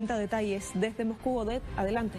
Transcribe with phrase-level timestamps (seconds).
[0.00, 2.18] Detalles desde Moscú, Odette, adelante.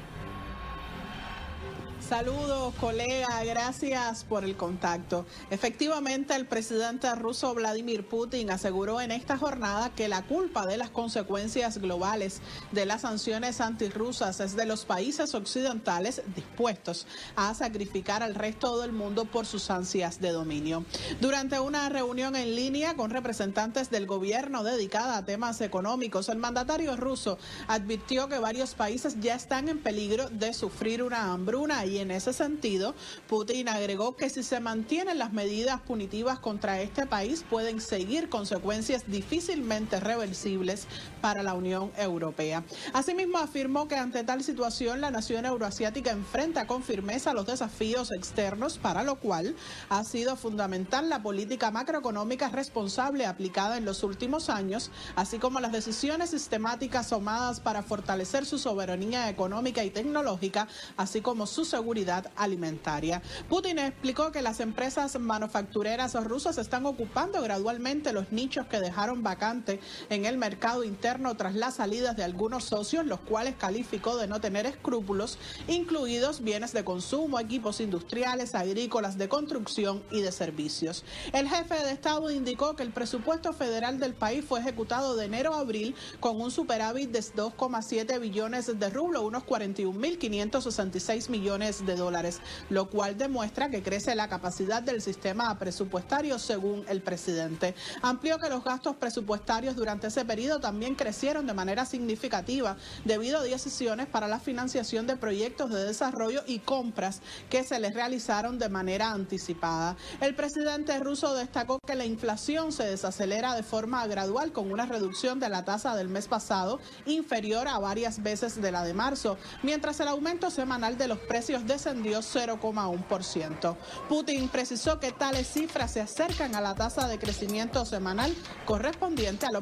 [2.08, 5.26] Saludos, colega, gracias por el contacto.
[5.50, 10.92] Efectivamente, el presidente ruso Vladimir Putin aseguró en esta jornada que la culpa de las
[10.92, 12.42] consecuencias globales
[12.72, 18.92] de las sanciones antirrusas es de los países occidentales dispuestos a sacrificar al resto del
[18.92, 20.86] mundo por sus ansias de dominio.
[21.22, 26.96] Durante una reunión en línea con representantes del gobierno dedicada a temas económicos, el mandatario
[26.98, 32.12] ruso advirtió que varios países ya están en peligro de sufrir una hambruna y en
[32.12, 32.96] ese sentido,
[33.28, 39.04] Putin agregó que si se mantienen las medidas punitivas contra este país, pueden seguir consecuencias
[39.08, 40.88] difícilmente reversibles
[41.22, 42.64] para la Unión Europea.
[42.94, 48.78] Asimismo, afirmó que ante tal situación, la nación euroasiática enfrenta con firmeza los desafíos externos,
[48.78, 49.56] para lo cual
[49.90, 55.72] ha sido fundamental la política macroeconómica responsable aplicada en los últimos años, así como las
[55.72, 63.22] decisiones sistemáticas tomadas para fortalecer su soberanía económica y tecnológica, así como su seguridad alimentaria.
[63.50, 69.82] Putin explicó que las empresas manufactureras rusas están ocupando gradualmente los nichos que dejaron vacante
[70.10, 74.40] en el mercado interno tras las salidas de algunos socios, los cuales calificó de no
[74.40, 75.38] tener escrúpulos,
[75.68, 81.04] incluidos bienes de consumo, equipos industriales, agrícolas, de construcción y de servicios.
[81.34, 85.54] El jefe de Estado indicó que el presupuesto federal del país fue ejecutado de enero
[85.54, 92.42] a abril con un superávit de 2,7 billones de rublos, unos 41.566 millones de dólares,
[92.70, 97.74] lo cual demuestra que crece la capacidad del sistema presupuestario según el presidente.
[98.04, 103.44] Amplió que los gastos presupuestarios durante ese periodo también crecieron de manera significativa debido a
[103.44, 108.70] decisiones para la financiación de proyectos de desarrollo y compras que se les realizaron de
[108.70, 109.98] manera anticipada.
[110.22, 115.40] El presidente ruso destacó que la inflación se desacelera de forma gradual con una reducción
[115.40, 120.00] de la tasa del mes pasado inferior a varias veces de la de marzo, mientras
[120.00, 123.78] el aumento semanal de los precios descendió 0,1%.
[124.10, 128.36] Putin precisó que tales cifras se acercan a la tasa de crecimiento semanal
[128.66, 129.62] correspondiente a lo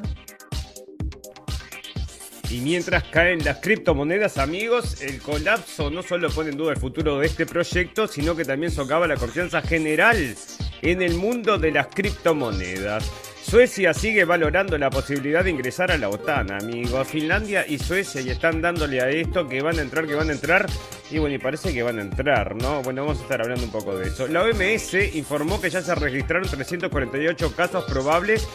[2.50, 7.18] y mientras caen las criptomonedas, amigos, el colapso no solo pone en duda el futuro
[7.18, 10.36] de este proyecto, sino que también socava la confianza general
[10.82, 13.10] en el mundo de las criptomonedas.
[13.44, 17.06] Suecia sigue valorando la posibilidad de ingresar a la OTAN, amigos.
[17.06, 20.32] Finlandia y Suecia y están dándole a esto que van a entrar, que van a
[20.32, 20.66] entrar.
[21.10, 22.82] Y bueno, y parece que van a entrar, ¿no?
[22.82, 24.26] Bueno, vamos a estar hablando un poco de eso.
[24.28, 28.48] La OMS informó que ya se registraron 348 casos probables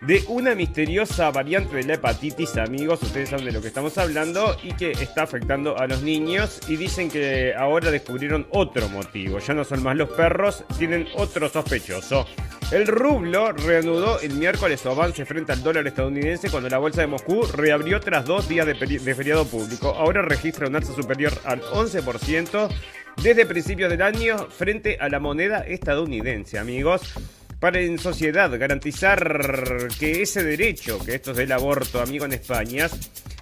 [0.00, 4.56] de una misteriosa variante de la hepatitis, amigos, ustedes saben de lo que estamos hablando,
[4.62, 6.60] y que está afectando a los niños.
[6.68, 9.38] Y dicen que ahora descubrieron otro motivo.
[9.38, 12.26] Ya no son más los perros, tienen otro sospechoso.
[12.72, 17.06] El rublo reanudó el miércoles su avance frente al dólar estadounidense cuando la bolsa de
[17.06, 18.74] Moscú reabrió tras dos días de,
[19.14, 19.90] feriado público.
[19.90, 22.68] Ahora registra un alza superior al 11%
[23.22, 27.14] desde principios del año frente a la moneda estadounidense, amigos
[27.60, 32.88] para en sociedad garantizar que ese derecho, que esto es del aborto, amigo, en España,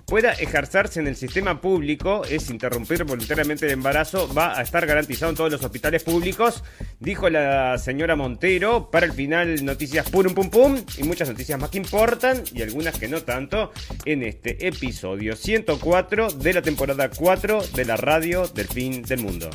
[0.06, 5.30] pueda ejercerse en el sistema público, es interrumpir voluntariamente el embarazo, va a estar garantizado
[5.30, 6.62] en todos los hospitales públicos,
[7.00, 8.90] dijo la señora Montero.
[8.90, 12.98] Para el final, noticias pum pum pum y muchas noticias más que importan y algunas
[12.98, 13.72] que no tanto
[14.04, 19.50] en este episodio 104 de la temporada 4 de la radio del fin del mundo.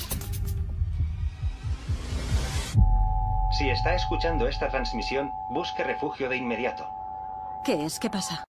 [3.58, 6.88] Si está escuchando esta transmisión, busque refugio de inmediato.
[7.66, 8.00] ¿Qué es?
[8.00, 8.44] ¿Qué pasa?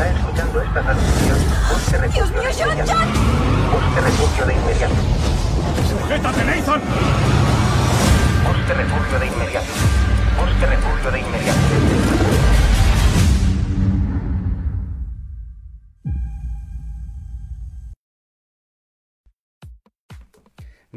[0.00, 1.38] Está escuchando esta transmisión,
[1.70, 2.90] busque refugio Dios mío, de John, inmediato.
[2.90, 3.08] John.
[3.70, 4.94] Busque refugio de inmediato.
[5.90, 6.80] ¡Sujétate, Nathan!
[8.48, 9.66] Busque refugio de inmediato.
[10.40, 12.29] Busque refugio de inmediato.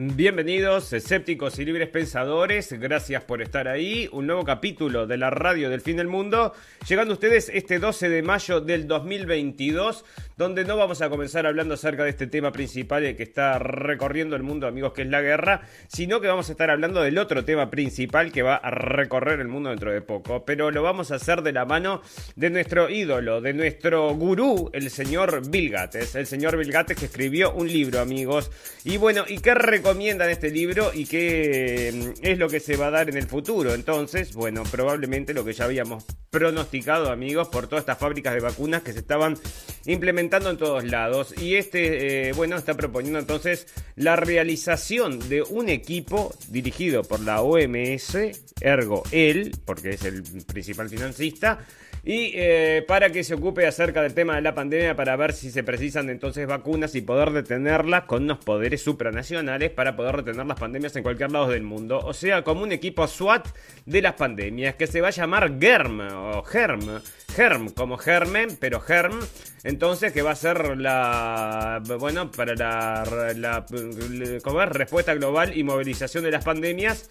[0.05, 4.09] Bienvenidos, escépticos y libres pensadores, gracias por estar ahí.
[4.11, 6.51] Un nuevo capítulo de la radio del fin del mundo,
[6.85, 10.03] llegando a ustedes este 12 de mayo del 2022,
[10.35, 14.43] donde no vamos a comenzar hablando acerca de este tema principal que está recorriendo el
[14.43, 17.69] mundo, amigos, que es la guerra, sino que vamos a estar hablando del otro tema
[17.69, 20.43] principal que va a recorrer el mundo dentro de poco.
[20.43, 22.01] Pero lo vamos a hacer de la mano
[22.35, 26.15] de nuestro ídolo, de nuestro gurú, el señor Bill Gates.
[26.15, 28.51] El señor Bill Gates que escribió un libro, amigos.
[28.83, 29.53] Y bueno, ¿y qué
[29.93, 33.27] recomiendan este libro y qué mm, es lo que se va a dar en el
[33.27, 33.75] futuro?
[33.75, 38.81] Entonces, bueno, probablemente lo que ya habíamos pronosticado, amigos, por todas estas fábricas de vacunas
[38.81, 39.37] que se estaban
[39.85, 41.35] implementando en todos lados.
[41.39, 47.43] Y este, eh, bueno, está proponiendo entonces la realización de un equipo dirigido por la
[47.43, 48.17] OMS,
[48.61, 51.59] ergo él, porque es el principal financista,
[52.05, 55.51] y eh, para que se ocupe acerca del tema de la pandemia para ver si
[55.51, 60.59] se precisan entonces vacunas y poder detenerlas con unos poderes supranacionales para poder detener las
[60.59, 61.99] pandemias en cualquier lado del mundo.
[61.99, 63.47] O sea, como un equipo SWAT
[63.85, 67.01] de las pandemias que se va a llamar GERM o GERM.
[67.33, 69.19] GERM, como germen, pero GERM.
[69.63, 71.81] Entonces, que va a ser la.
[71.99, 73.05] Bueno, para la.
[73.35, 77.09] la, la respuesta global y movilización de las pandemias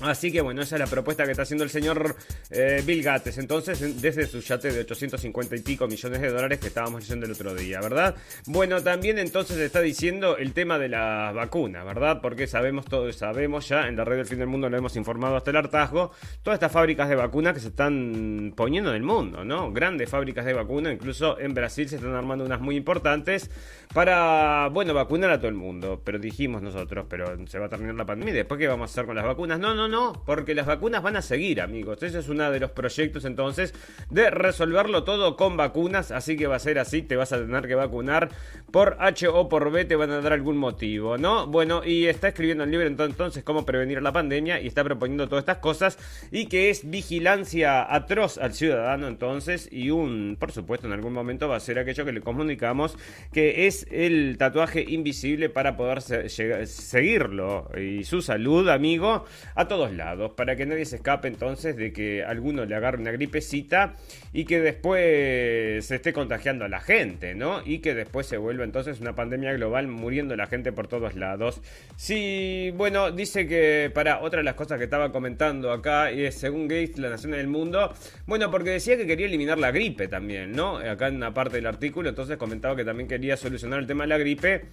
[0.00, 2.16] Así que bueno, esa es la propuesta que está haciendo el señor
[2.50, 3.38] eh, Bill Gates.
[3.38, 7.32] Entonces, desde su yate de 850 y pico millones de dólares que estábamos diciendo el
[7.32, 8.14] otro día, ¿verdad?
[8.46, 12.20] Bueno, también entonces está diciendo el tema de las vacunas, ¿verdad?
[12.22, 15.36] Porque sabemos todo, sabemos ya, en la red del fin del mundo lo hemos informado
[15.36, 16.12] hasta el hartazgo,
[16.42, 19.72] todas estas fábricas de vacunas que se están poniendo en el mundo, ¿no?
[19.72, 23.50] Grandes fábricas de vacunas, incluso en Brasil se están armando unas muy importantes
[23.92, 26.02] para, bueno, vacunar a todo el mundo.
[26.04, 29.06] Pero dijimos nosotros, pero se va a terminar la pandemia, ¿después qué vamos a hacer
[29.06, 29.58] con las vacunas?
[29.58, 32.02] No, no, no, porque las vacunas van a seguir, amigos.
[32.02, 33.74] Ese es uno de los proyectos entonces
[34.10, 36.10] de resolverlo todo con vacunas.
[36.10, 38.28] Así que va a ser así, te vas a tener que vacunar
[38.70, 41.46] por H o por B, te van a dar algún motivo, ¿no?
[41.46, 45.42] Bueno, y está escribiendo el libro entonces cómo prevenir la pandemia y está proponiendo todas
[45.42, 45.98] estas cosas
[46.30, 51.48] y que es vigilancia atroz al ciudadano entonces y un, por supuesto, en algún momento
[51.48, 52.96] va a ser aquello que le comunicamos
[53.32, 59.24] que es el tatuaje invisible para poder seguirlo y su salud, amigo,
[59.54, 62.98] a todos todos lados, para que nadie se escape entonces de que alguno le agarre
[62.98, 63.94] una gripecita
[64.32, 67.62] y que después se esté contagiando a la gente, ¿no?
[67.64, 71.60] Y que después se vuelva entonces una pandemia global muriendo la gente por todos lados.
[71.94, 76.34] Sí, bueno, dice que para otra de las cosas que estaba comentando acá, y es
[76.34, 77.94] según Gates, la nación del mundo,
[78.26, 80.78] bueno, porque decía que quería eliminar la gripe también, ¿no?
[80.78, 84.08] Acá en una parte del artículo, entonces comentaba que también quería solucionar el tema de
[84.08, 84.64] la gripe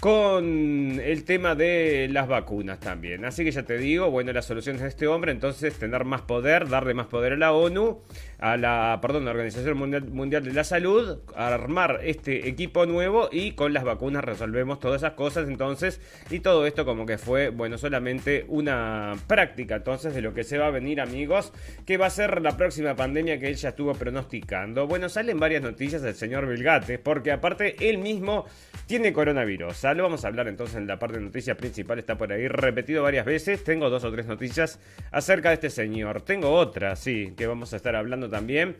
[0.00, 3.24] con el tema de las vacunas también.
[3.24, 6.68] Así que ya te digo, bueno, las soluciones de este hombre, entonces tener más poder,
[6.68, 8.02] darle más poder a la ONU,
[8.38, 13.72] a la, perdón, la Organización Mundial, de la Salud, armar este equipo nuevo y con
[13.72, 16.00] las vacunas resolvemos todas esas cosas entonces
[16.30, 20.58] y todo esto como que fue, bueno, solamente una práctica entonces de lo que se
[20.58, 21.52] va a venir amigos,
[21.84, 24.86] que va a ser la próxima pandemia que él ya estuvo pronosticando.
[24.86, 28.46] Bueno, salen varias noticias del señor Vilgate, porque aparte él mismo
[28.86, 29.82] tiene coronavirus.
[29.96, 33.02] Lo vamos a hablar entonces en la parte de noticias principal, está por ahí repetido
[33.02, 33.64] varias veces.
[33.64, 34.78] Tengo dos o tres noticias
[35.10, 36.22] acerca de este señor.
[36.22, 38.76] Tengo otra, sí, que vamos a estar hablando también.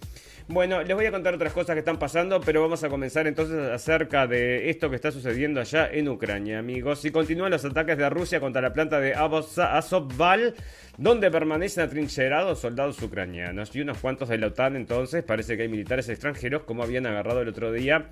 [0.51, 3.69] Bueno, les voy a contar otras cosas que están pasando, pero vamos a comenzar entonces
[3.71, 7.05] acerca de esto que está sucediendo allá en Ucrania, amigos.
[7.05, 10.55] Y continúan los ataques de Rusia contra la planta de Azovval,
[10.97, 13.77] donde permanecen atrincherados soldados ucranianos.
[13.77, 17.43] Y unos cuantos de la OTAN entonces, parece que hay militares extranjeros, como habían agarrado
[17.43, 18.07] el otro día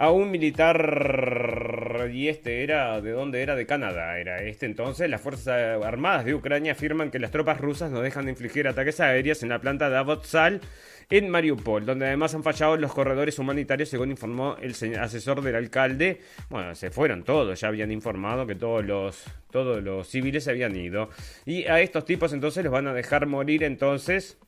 [0.00, 5.20] a un militar y este era de dónde era de Canadá era este entonces las
[5.20, 9.42] fuerzas armadas de Ucrania afirman que las tropas rusas no dejan de infligir ataques aéreos
[9.42, 10.62] en la planta de Avotsal
[11.10, 16.20] en Mariupol, donde además han fallado los corredores humanitarios, según informó el asesor del alcalde.
[16.48, 20.76] Bueno, se fueron todos, ya habían informado que todos los, todos los civiles se habían
[20.76, 21.10] ido.
[21.44, 24.38] Y a estos tipos entonces los van a dejar morir entonces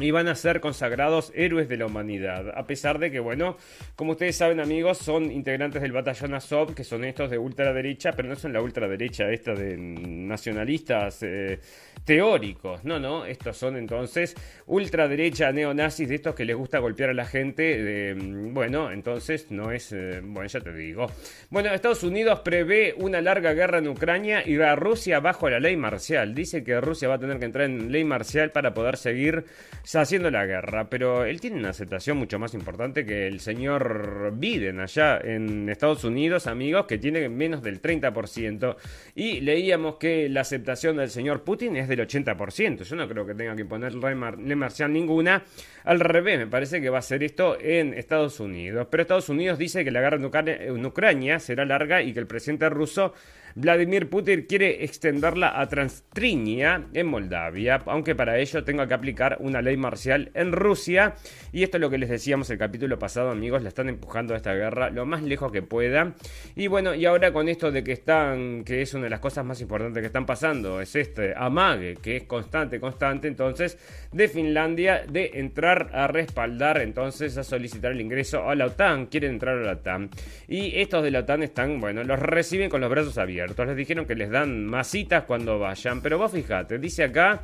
[0.00, 2.52] y van a ser consagrados héroes de la humanidad.
[2.56, 3.56] A pesar de que, bueno,
[3.94, 8.28] como ustedes saben, amigos, son integrantes del batallón Azov, que son estos de ultraderecha, pero
[8.28, 11.60] no son la ultraderecha esta de nacionalistas eh,
[12.04, 12.84] teóricos.
[12.84, 14.34] No, no, estos son entonces
[14.66, 18.14] ultraderecha neonazis de estos que les gusta golpear a la gente.
[18.16, 19.92] bueno, entonces no es.
[19.92, 21.06] Eh, bueno, ya te digo.
[21.50, 25.76] Bueno, Estados Unidos prevé una larga guerra en Ucrania y a Rusia bajo la ley
[25.76, 26.34] marcial.
[26.34, 29.44] Dice que Rusia va a tener que entrar en ley marcial para poder seguir
[29.92, 34.80] haciendo la guerra, pero él tiene una aceptación mucho más importante que el señor Biden
[34.80, 38.76] allá en Estados Unidos, amigos, que tiene menos del 30%.
[39.14, 42.82] Y leíamos que la aceptación del señor Putin es del 80%.
[42.82, 45.44] Yo no creo que tenga que ponerle marcial ninguna.
[45.84, 48.88] Al revés, me parece que va a ser esto en Estados Unidos.
[48.90, 52.70] Pero Estados Unidos dice que la guerra en Ucrania será larga y que el presidente
[52.70, 53.12] ruso
[53.56, 59.62] Vladimir Putin quiere extenderla a Transtrinia en Moldavia, aunque para ello tenga que aplicar una
[59.62, 61.14] ley marcial en Rusia.
[61.52, 64.38] Y esto es lo que les decíamos el capítulo pasado, amigos, la están empujando a
[64.38, 66.14] esta guerra lo más lejos que pueda.
[66.56, 69.44] Y bueno, y ahora con esto de que están, que es una de las cosas
[69.44, 73.78] más importantes que están pasando, es este amague, que es constante, constante, entonces,
[74.10, 79.32] de Finlandia, de entrar a respaldar, entonces, a solicitar el ingreso a la OTAN, quieren
[79.32, 80.10] entrar a la OTAN.
[80.48, 83.66] Y estos de la OTAN están, bueno, los reciben con los brazos abiertos.
[83.66, 86.00] Les dijeron que les dan más citas cuando vayan.
[86.00, 87.42] Pero vos fijate, dice acá.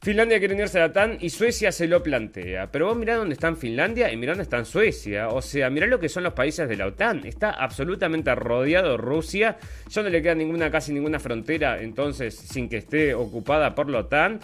[0.00, 2.70] Finlandia quiere unirse a la TAN y Suecia se lo plantea.
[2.70, 5.28] Pero vos mirá dónde está Finlandia y mirá dónde está Suecia.
[5.28, 7.26] O sea, mirá lo que son los países de la OTAN.
[7.26, 9.56] Está absolutamente rodeado Rusia.
[9.90, 13.98] Ya no le queda ninguna, casi ninguna frontera, entonces, sin que esté ocupada por la
[13.98, 14.38] OTAN.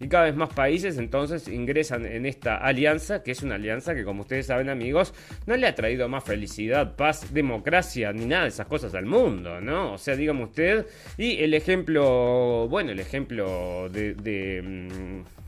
[0.00, 4.02] Y cada vez más países entonces ingresan en esta alianza, que es una alianza que
[4.02, 5.12] como ustedes saben amigos,
[5.46, 9.60] no le ha traído más felicidad, paz, democracia, ni nada de esas cosas al mundo,
[9.60, 9.92] ¿no?
[9.92, 10.86] O sea, dígame usted,
[11.18, 14.62] y el ejemplo, bueno, el ejemplo de...
[14.62, 15.40] Mm,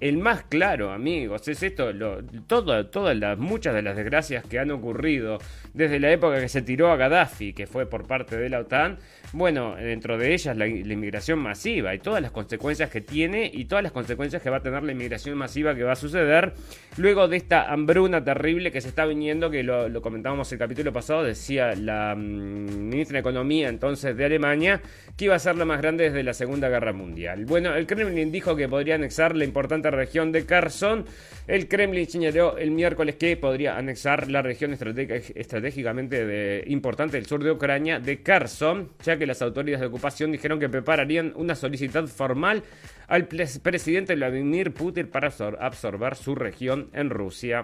[0.00, 4.70] el más claro, amigos, es esto, lo, todas las, muchas de las desgracias que han
[4.70, 5.38] ocurrido
[5.74, 8.98] desde la época que se tiró a Gaddafi, que fue por parte de la OTAN,
[9.32, 13.82] bueno, dentro de ellas la, inmigración masiva y todas las consecuencias que tiene y todas
[13.82, 16.54] las consecuencias que va a tener la inmigración masiva que va a suceder
[16.96, 21.24] luego de esta hambruna terrible que se está viniendo, que lo, comentábamos el capítulo pasado,
[21.24, 24.80] decía la mm, ministra de Economía entonces de Alemania,
[25.16, 27.44] que iba a ser la más grande desde la Segunda Guerra Mundial.
[27.44, 31.04] Bueno, el Kremlin dijo que podría anexar la importante región de Kherson.
[31.46, 37.50] El Kremlin señaló el miércoles que podría anexar la región estratégicamente importante del sur de
[37.50, 42.62] Ucrania de Kherson, ya que las autoridades de ocupación dijeron que prepararían una solicitud formal
[43.06, 47.62] al presidente Vladimir Putin para absorber su región en Rusia.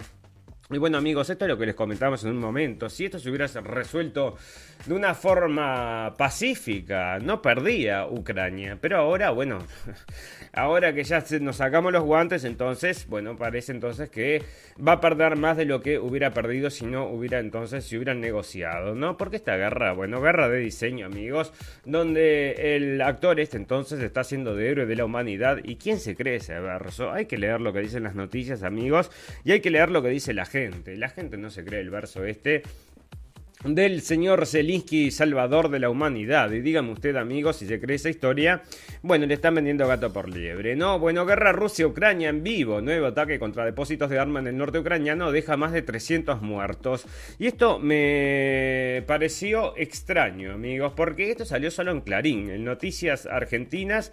[0.71, 2.89] Y bueno amigos, esto es lo que les comentábamos en un momento.
[2.89, 4.37] Si esto se hubiera resuelto
[4.87, 8.79] de una forma pacífica, no perdía Ucrania.
[8.81, 9.59] Pero ahora, bueno,
[10.55, 14.43] ahora que ya nos sacamos los guantes, entonces, bueno, parece entonces que
[14.77, 18.23] va a perder más de lo que hubiera perdido si no hubiera entonces, si hubieran
[18.23, 19.19] negociado, ¿no?
[19.19, 21.53] Porque esta guerra, bueno, guerra de diseño amigos,
[21.85, 25.59] donde el actor este entonces está haciendo de héroe de la humanidad.
[25.63, 27.13] ¿Y quién se cree ese verso?
[27.13, 29.11] Hay que leer lo que dicen las noticias amigos
[29.45, 31.91] y hay que leer lo que dice la gente La gente no se cree el
[31.91, 32.63] verso este
[33.65, 36.53] del señor Zelinsky, salvador de la humanidad.
[36.53, 38.63] Y dígame usted, amigos, si se cree esa historia,
[39.03, 40.77] bueno, le están vendiendo gato por liebre.
[40.77, 42.81] No, bueno, guerra Rusia-Ucrania en vivo.
[42.81, 47.05] Nuevo ataque contra depósitos de armas en el norte ucraniano deja más de 300 muertos.
[47.41, 54.13] Y esto me pareció extraño, amigos, porque esto salió solo en Clarín, en Noticias Argentinas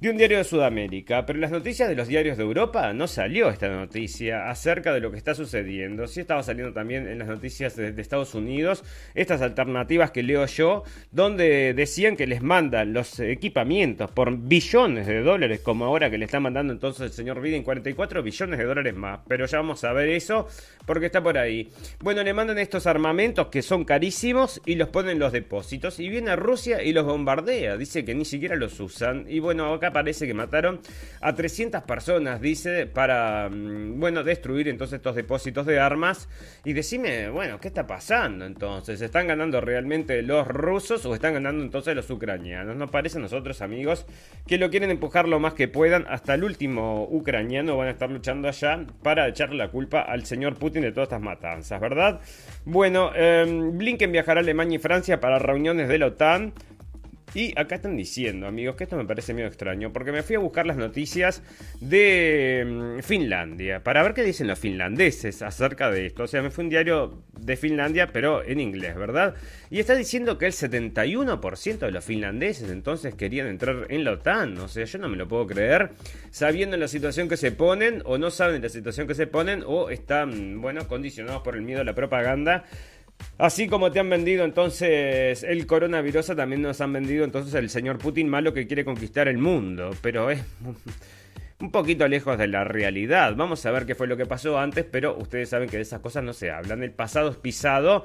[0.00, 3.06] de un diario de Sudamérica, pero en las noticias de los diarios de Europa no
[3.06, 6.06] salió esta noticia acerca de lo que está sucediendo.
[6.06, 8.82] Sí estaba saliendo también en las noticias de, Estados Unidos
[9.14, 15.20] estas alternativas que leo yo, donde decían que les mandan los equipamientos por billones de
[15.20, 18.94] dólares, como ahora que le está mandando entonces el señor Biden 44 billones de dólares
[18.94, 19.20] más.
[19.28, 20.48] Pero ya vamos a ver eso
[20.86, 21.70] porque está por ahí.
[22.00, 26.08] Bueno, le mandan estos armamentos que son carísimos y los ponen en los depósitos y
[26.08, 27.76] viene a Rusia y los bombardea.
[27.76, 29.26] Dice que ni siquiera los usan.
[29.28, 30.80] Y bueno, acá parece que mataron
[31.20, 36.28] a 300 personas, dice, para, mm, bueno, destruir entonces estos depósitos de armas.
[36.64, 39.00] Y decime, bueno, ¿qué está pasando entonces?
[39.00, 42.76] ¿Están ganando realmente los rusos o están ganando entonces los ucranianos?
[42.76, 44.06] Nos parece a nosotros, amigos,
[44.46, 46.06] que lo quieren empujar lo más que puedan.
[46.08, 50.56] Hasta el último ucraniano van a estar luchando allá para echarle la culpa al señor
[50.56, 52.20] Putin de todas estas matanzas, ¿verdad?
[52.64, 56.52] Bueno, em, Blinken viajará a Alemania y Francia para reuniones de la OTAN.
[57.34, 60.40] Y acá están diciendo, amigos, que esto me parece medio extraño, porque me fui a
[60.40, 61.42] buscar las noticias
[61.80, 66.24] de mm, Finlandia, para ver qué dicen los finlandeses acerca de esto.
[66.24, 69.34] O sea, me fue un diario de Finlandia, pero en inglés, ¿verdad?
[69.70, 74.58] Y está diciendo que el 71% de los finlandeses entonces querían entrar en la OTAN.
[74.58, 75.90] O sea, yo no me lo puedo creer,
[76.30, 79.90] sabiendo la situación que se ponen, o no saben la situación que se ponen, o
[79.90, 82.64] están, bueno, condicionados por el miedo a la propaganda
[83.40, 87.96] Así como te han vendido entonces el coronavirus, también nos han vendido entonces el señor
[87.96, 89.92] Putin malo que quiere conquistar el mundo.
[90.02, 90.44] Pero es
[91.58, 93.34] un poquito lejos de la realidad.
[93.36, 96.00] Vamos a ver qué fue lo que pasó antes, pero ustedes saben que de esas
[96.00, 96.82] cosas no se hablan.
[96.82, 98.04] El pasado es pisado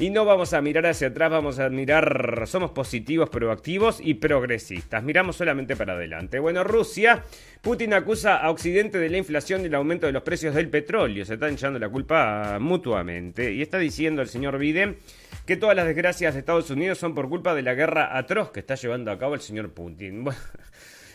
[0.00, 5.02] y no vamos a mirar hacia atrás, vamos a mirar, somos positivos, proactivos y progresistas.
[5.04, 6.38] Miramos solamente para adelante.
[6.38, 7.22] Bueno, Rusia,
[7.60, 11.26] Putin acusa a Occidente de la inflación y el aumento de los precios del petróleo.
[11.26, 13.52] Se están echando la culpa mutuamente.
[13.52, 14.96] Y está diciendo el señor Biden
[15.44, 18.60] que todas las desgracias de Estados Unidos son por culpa de la guerra atroz que
[18.60, 20.24] está llevando a cabo el señor Putin.
[20.30, 20.40] Bueno.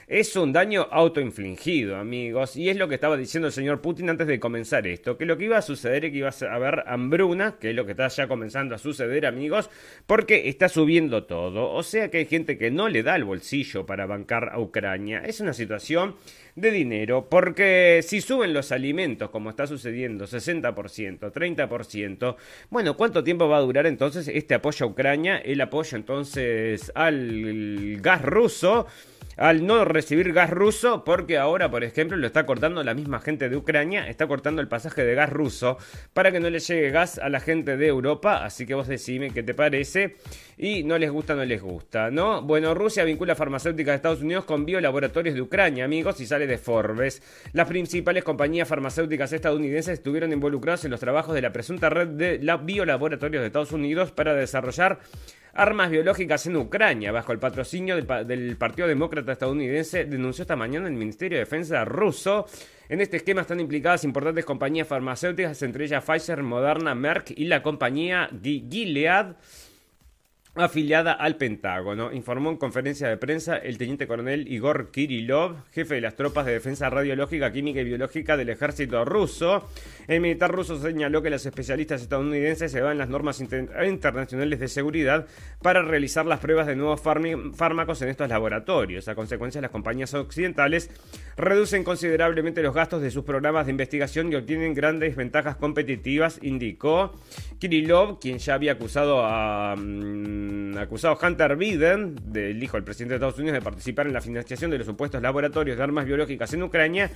[0.08, 4.28] Es un daño autoinfligido, amigos, y es lo que estaba diciendo el señor Putin antes
[4.28, 7.56] de comenzar esto, que lo que iba a suceder es que iba a haber hambruna,
[7.60, 9.72] que es lo que está ya comenzando a suceder, amigos,
[10.06, 13.88] porque está subiendo todo, o sea que hay gente que no le da el bolsillo
[13.88, 15.24] para bancar a Ucrania.
[15.26, 16.14] Es una situación
[16.56, 22.36] de dinero, porque si suben los alimentos, como está sucediendo, 60%, 30%,
[22.70, 25.38] bueno, ¿cuánto tiempo va a durar entonces este apoyo a Ucrania?
[25.38, 28.88] El apoyo entonces al gas ruso
[29.38, 33.50] al no recibir gas ruso, porque ahora, por ejemplo, lo está cortando la misma gente
[33.50, 35.78] de Ucrania, está cortando el pasaje de gas ruso
[36.14, 39.32] para que no le llegue gas a la gente de Europa, así que vos decime
[39.32, 40.16] qué te parece
[40.58, 42.42] y no les gusta, no les gusta, ¿no?
[42.42, 46.58] Bueno, Rusia vincula farmacéuticas de Estados Unidos con biolaboratorios de Ucrania, amigos, y sale de
[46.58, 47.22] Forbes.
[47.54, 52.58] Las principales compañías farmacéuticas estadounidenses estuvieron involucradas en los trabajos de la presunta red de
[52.64, 55.00] biolaboratorios de Estados Unidos para desarrollar
[55.56, 60.94] armas biológicas en Ucrania, bajo el patrocinio del, Partido Demócrata estadounidense, denunció esta mañana el
[60.94, 62.46] Ministerio de Defensa ruso.
[62.90, 67.64] En este esquema están implicadas importantes compañías farmacéuticas, entre ellas Pfizer, Moderna, Merck y la
[67.64, 69.36] compañía Gilead
[70.56, 76.02] afiliada al Pentágono, informó en conferencia de prensa el teniente coronel Igor Kirillov, jefe de
[76.02, 79.70] las tropas de defensa radiológica, química y biológica del ejército ruso.
[80.08, 85.28] El militar ruso señaló que los especialistas estadounidenses se van las normas internacionales de seguridad
[85.62, 89.10] para realizar las pruebas de nuevos fármacos en estos laboratorios.
[89.10, 90.90] A consecuencia, las compañías occidentales
[91.36, 97.14] reducen considerablemente los gastos de sus programas de investigación y obtienen grandes ventajas competitivas, indicó
[97.60, 99.76] Kirillov, quien ya había acusado a...
[99.76, 100.45] Mm,
[100.78, 104.72] acusado Hunter Biden, del hijo del presidente de Estados Unidos, de participar en la financiación
[104.72, 107.12] de los supuestos laboratorios de armas biológicas en Ucrania,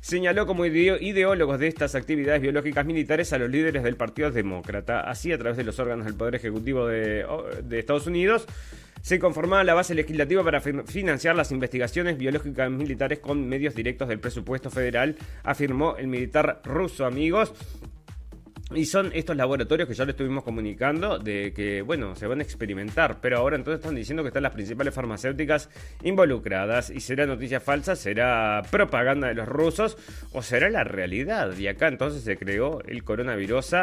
[0.00, 5.00] señaló como ideólogos de estas actividades biológicas militares a los líderes del Partido Demócrata.
[5.00, 7.26] Así, a través de los órganos del Poder Ejecutivo de,
[7.62, 8.46] de Estados Unidos,
[9.04, 14.18] se conformaba la base legislativa para financiar las investigaciones biológicas militares con medios directos del
[14.18, 17.52] presupuesto federal, afirmó el militar ruso, amigos.
[18.72, 22.42] Y son estos laboratorios que ya lo estuvimos comunicando de que, bueno, se van a
[22.42, 25.68] experimentar, pero ahora entonces están diciendo que están las principales farmacéuticas
[26.02, 29.98] involucradas y será noticia falsa, será propaganda de los rusos
[30.32, 31.54] o será la realidad.
[31.58, 33.76] Y acá entonces se creó el coronavirus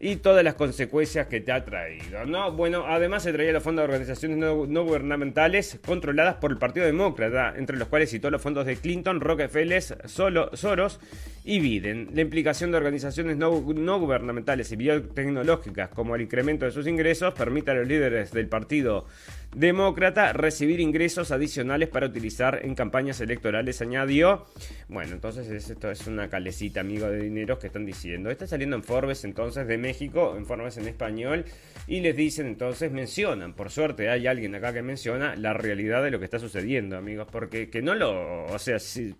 [0.00, 2.52] y todas las consecuencias que te ha traído, ¿no?
[2.52, 7.54] Bueno, además se traía los fondos de organizaciones no, gubernamentales controladas por el Partido Demócrata,
[7.56, 11.00] entre los cuales citó los fondos de Clinton, Rockefeller, Soros
[11.44, 12.08] y Biden.
[12.14, 16.86] La implicación de organizaciones no, no gubernamentales gubernamentales y biotecnológicas como el incremento de sus
[16.86, 19.06] ingresos permite a los líderes del partido
[19.54, 24.46] demócrata recibir ingresos adicionales para utilizar en campañas electorales, añadió.
[24.88, 28.30] Bueno, entonces esto es una calecita, amigo de dineros que están diciendo.
[28.30, 31.44] Está saliendo en Forbes entonces de México, en Forbes en español,
[31.86, 36.10] y les dicen entonces, mencionan, por suerte hay alguien acá que menciona la realidad de
[36.10, 39.14] lo que está sucediendo, amigos, porque que no lo, o sea, si,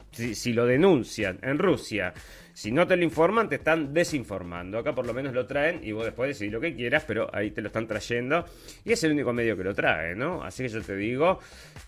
[0.53, 2.13] lo denuncian en Rusia,
[2.53, 4.79] si no te lo informan, te están desinformando.
[4.79, 7.51] Acá por lo menos lo traen y vos después decidís lo que quieras, pero ahí
[7.51, 8.45] te lo están trayendo.
[8.85, 10.22] Y es el único medio que lo trae, ¿no?
[10.43, 11.39] Así que yo te digo,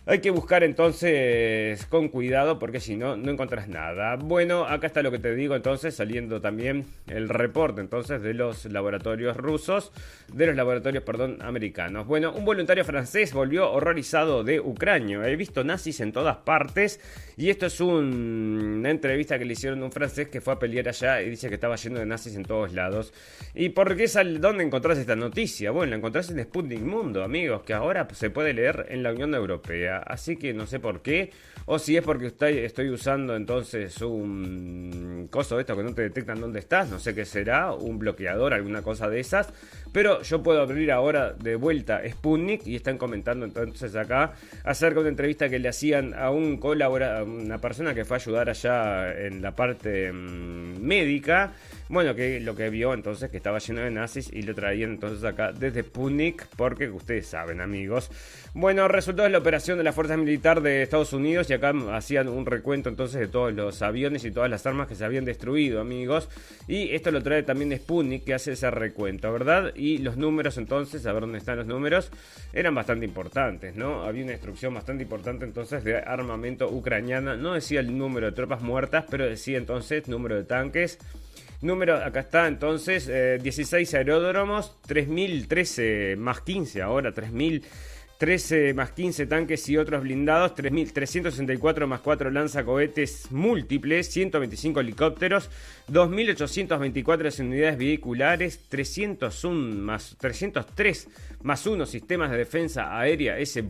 [0.07, 4.16] hay que buscar entonces con cuidado porque si no, no encontrás nada.
[4.16, 8.64] Bueno, acá está lo que te digo entonces, saliendo también el reporte entonces de los
[8.66, 9.92] laboratorios rusos,
[10.33, 12.07] de los laboratorios, perdón, americanos.
[12.07, 15.27] Bueno, un voluntario francés volvió horrorizado de Ucrania.
[15.27, 17.01] He visto nazis en todas partes
[17.37, 20.88] y esto es una entrevista que le hicieron a un francés que fue a pelear
[20.88, 23.12] allá y dice que estaba lleno de nazis en todos lados.
[23.55, 25.70] ¿Y por qué sal dónde encontrás esta noticia?
[25.70, 29.35] Bueno, la encontrás en Sputnik Mundo, amigos, que ahora se puede leer en la Unión
[29.35, 29.99] Europea.
[29.99, 31.31] Así que no sé por qué.
[31.67, 36.01] O si es porque estoy, estoy usando entonces un coso de esto que no te
[36.01, 36.89] detectan dónde estás.
[36.89, 37.75] No sé qué será.
[37.75, 39.53] Un bloqueador, alguna cosa de esas.
[39.93, 44.33] Pero yo puedo abrir ahora de vuelta Sputnik y están comentando entonces acá
[44.65, 48.21] acerca de una entrevista que le hacían a un colaborador, una persona que fue a
[48.21, 51.53] ayudar allá en la parte mm, médica.
[51.91, 55.23] Bueno, que lo que vio entonces que estaba lleno de nazis y lo traían entonces
[55.25, 58.11] acá desde Sputnik porque ustedes saben amigos.
[58.55, 62.29] Bueno, resultó de la operación de la Fuerza Militar de Estados Unidos y acá hacían
[62.29, 65.81] un recuento entonces de todos los aviones y todas las armas que se habían destruido
[65.81, 66.29] amigos.
[66.68, 69.72] Y esto lo trae también Sputnik que hace ese recuento, ¿verdad?
[69.74, 72.11] y los números entonces, a ver dónde están los números,
[72.53, 74.05] eran bastante importantes, ¿no?
[74.05, 78.62] Había una instrucción bastante importante entonces de armamento ucraniana, no decía el número de tropas
[78.62, 80.98] muertas, pero decía entonces número de tanques.
[81.61, 83.11] Número, acá está entonces,
[83.42, 87.64] 16 eh, aeródromos, 3013 más 15 ahora, 3000
[88.25, 95.51] 13 más 15 tanques y otros blindados, 3.364 más 4 lanzacohetes múltiples, 125 helicópteros,
[95.93, 101.09] 2.824 unidades vehiculares, 301 más, 303
[101.43, 103.61] más 1 sistemas de defensa aérea, ese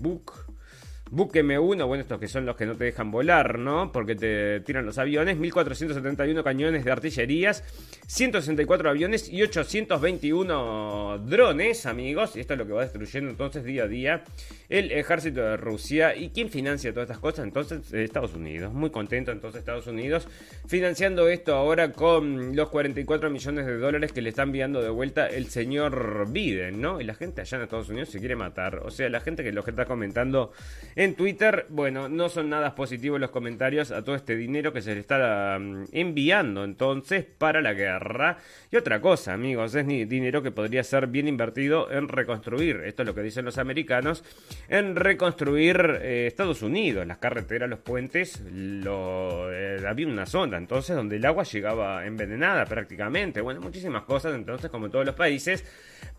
[1.14, 3.92] Buque M1, bueno, estos que son los que no te dejan volar, ¿no?
[3.92, 7.62] Porque te tiran los aviones, 1471 cañones de artillerías,
[8.08, 12.34] 164 aviones y 821 drones, amigos.
[12.34, 14.24] Y esto es lo que va destruyendo entonces día a día
[14.68, 16.16] el ejército de Rusia.
[16.16, 17.44] ¿Y quién financia todas estas cosas?
[17.44, 18.72] Entonces, Estados Unidos.
[18.72, 20.26] Muy contento entonces Estados Unidos
[20.66, 25.28] financiando esto ahora con los 44 millones de dólares que le están enviando de vuelta
[25.28, 27.00] el señor Biden, ¿no?
[27.00, 28.80] Y la gente allá en Estados Unidos se quiere matar.
[28.84, 30.52] O sea, la gente que lo que está comentando
[30.96, 34.94] En Twitter, bueno, no son nada positivos los comentarios a todo este dinero que se
[34.94, 38.38] le está mm, enviando entonces para la guerra.
[38.70, 43.06] Y otra cosa, amigos, es dinero que podría ser bien invertido en reconstruir, esto es
[43.06, 44.24] lo que dicen los americanos,
[44.68, 50.96] en reconstruir eh, Estados Unidos, las carreteras, los puentes, lo, eh, había una zona entonces
[50.96, 55.64] donde el agua llegaba envenenada prácticamente, bueno, muchísimas cosas entonces como en todos los países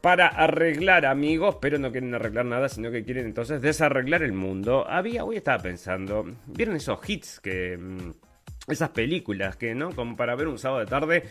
[0.02, 4.75] para arreglar amigos, pero no quieren arreglar nada, sino que quieren entonces desarreglar el mundo.
[4.84, 7.78] Había, hoy estaba pensando, ¿vieron esos hits que...
[8.68, 9.92] Esas películas que, ¿no?
[9.92, 11.24] Como para ver un sábado de tarde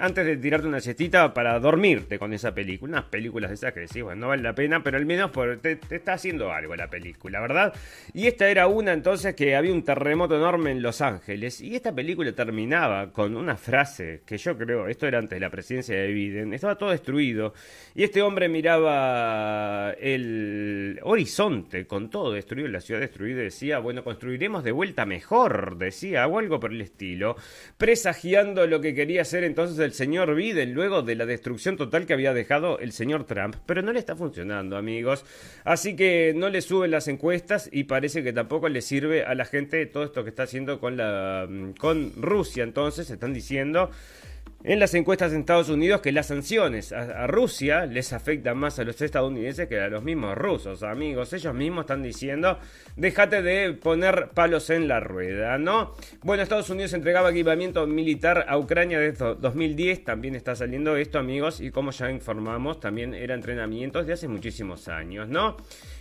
[0.00, 2.90] antes de tirarte una siestita para dormirte con esa película.
[2.90, 5.78] Unas películas de esas que decís, bueno, no vale la pena, pero al menos te,
[5.90, 7.74] está haciendo algo la película, ¿verdad?
[8.14, 11.92] Y esta era una entonces que había un terremoto enorme en Los Ángeles y esta
[11.92, 16.08] película terminaba con una frase que yo creo, esto era antes de la presidencia de
[16.08, 17.54] Biden, estaba todo destruido
[17.94, 24.04] y este hombre miraba el horizonte con todo destruido, la ciudad destruida y decía, bueno,
[24.04, 27.36] construiremos de vuelta mejor, decía, o algo por estilo,
[27.76, 32.12] presagiando lo que quería hacer entonces el señor Biden luego de la destrucción total que
[32.12, 33.56] había dejado el señor Trump.
[33.66, 35.24] Pero no le está funcionando, amigos.
[35.64, 39.44] Así que no le suben las encuestas y parece que tampoco le sirve a la
[39.44, 42.64] gente todo esto que está haciendo con, la, con Rusia.
[42.64, 43.90] Entonces están diciendo
[44.64, 48.84] en las encuestas en Estados Unidos que las sanciones a, Rusia les afectan más a
[48.84, 51.32] los estadounidenses que a los mismos rusos, amigos.
[51.32, 52.58] Ellos mismos están diciendo,
[52.96, 55.94] déjate de poner palos en la rueda, ¿no?
[56.22, 61.60] Bueno, Estados Unidos entregaba equipamiento militar a Ucrania desde 2010, también está saliendo esto, amigos,
[61.60, 65.56] y como ya informamos, también era entrenamientos de hace muchísimos años, ¿no?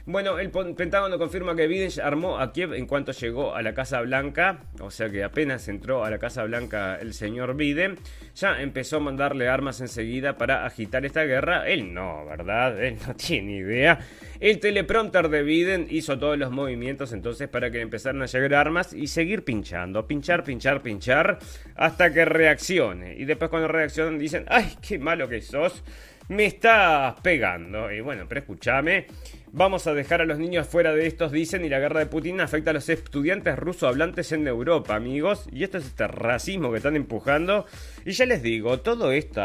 [0.10, 4.00] Bueno, el Pentágono confirma que Biden armó a Kiev en cuanto llegó a la Casa
[4.00, 7.98] Blanca, o sea que apenas entró a la Casa Blanca el señor Biden,
[8.34, 11.67] ya empezó a mandarle armas enseguida para agitar esta guerra.
[11.67, 12.82] Él no, ¿verdad?
[12.82, 14.00] Él no tiene idea.
[14.39, 18.93] El teleprompter de Biden hizo todos los movimientos entonces para que empezaran a llegar armas
[18.93, 21.38] y seguir pinchando, pinchar, pinchar, pinchar,
[21.76, 23.13] hasta que reaccione.
[23.17, 25.84] Y después cuando reaccionan dicen, ay, qué malo que sos
[26.30, 27.91] me estás pegando.
[27.91, 29.08] Y bueno, pero escúchame,
[29.51, 32.41] vamos a dejar a los niños fuera de estos, dicen, y la guerra de Putin
[32.41, 35.47] afecta a los estudiantes rusos hablantes en Europa, amigos.
[35.51, 37.65] Y esto es este racismo que están empujando.
[38.05, 39.41] Y ya les digo, todo este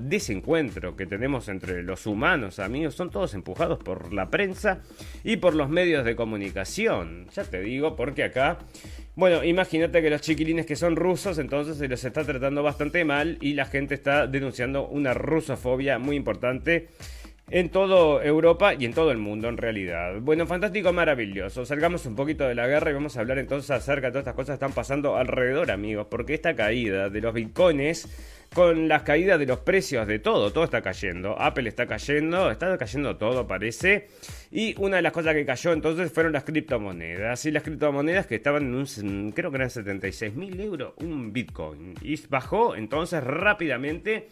[0.00, 4.82] desencuentro que tenemos entre los humanos, amigos, son todos empujados por la prensa
[5.22, 7.28] y por los medios de comunicación.
[7.34, 8.58] Ya te digo, porque acá
[9.16, 13.38] bueno, imagínate que los chiquilines que son rusos, entonces se los está tratando bastante mal
[13.40, 16.88] y la gente está denunciando una rusofobia muy importante
[17.50, 20.14] en toda Europa y en todo el mundo en realidad.
[20.20, 21.66] Bueno, fantástico, maravilloso.
[21.66, 24.34] Salgamos un poquito de la guerra y vamos a hablar entonces acerca de todas estas
[24.34, 28.08] cosas que están pasando alrededor, amigos, porque esta caída de los bitcoins
[28.54, 31.38] con las caídas de los precios de todo, todo está cayendo.
[31.38, 34.08] Apple está cayendo, está cayendo todo, parece.
[34.52, 37.44] Y una de las cosas que cayó entonces fueron las criptomonedas.
[37.44, 41.94] Y las criptomonedas que estaban en un, creo que eran 76 mil euros, un Bitcoin.
[42.00, 44.28] Y bajó entonces rápidamente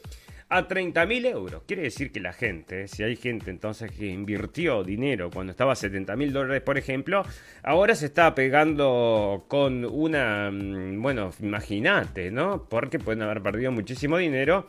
[0.53, 1.63] a 30.000 euros.
[1.67, 5.77] Quiere decir que la gente, si hay gente entonces que invirtió dinero cuando estaba a
[5.77, 7.25] 70.000 dólares, por ejemplo,
[7.63, 12.67] ahora se está pegando con una, mm, bueno, imagínate, ¿no?
[12.69, 14.69] Porque pueden haber perdido muchísimo dinero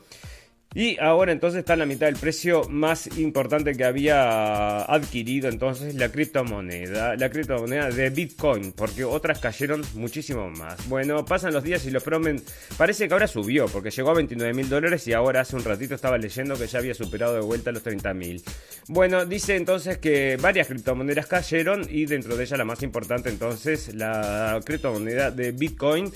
[0.75, 5.95] y ahora entonces está en la mitad del precio más importante que había adquirido entonces
[5.95, 10.87] la criptomoneda, la criptomoneda de Bitcoin, porque otras cayeron muchísimo más.
[10.89, 12.41] Bueno, pasan los días y lo promen,
[12.77, 15.95] parece que ahora subió, porque llegó a 29 mil dólares y ahora hace un ratito
[15.95, 18.43] estaba leyendo que ya había superado de vuelta los 30 mil.
[18.87, 23.93] Bueno, dice entonces que varias criptomonedas cayeron y dentro de ellas la más importante entonces
[23.93, 26.11] la criptomoneda de Bitcoin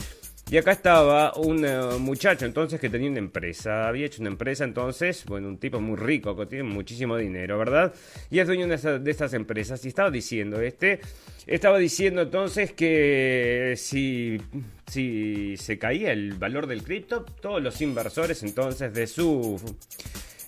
[0.49, 4.63] y acá estaba un eh, muchacho entonces que tenía una empresa, había hecho una empresa
[4.63, 7.93] entonces, bueno, un tipo muy rico que tiene muchísimo dinero, ¿verdad?
[8.29, 11.01] Y es dueño de, estas empresas y estaba diciendo, este,
[11.45, 14.41] estaba diciendo entonces que si,
[14.85, 19.59] si se caía el valor del cripto, todos los inversores entonces de su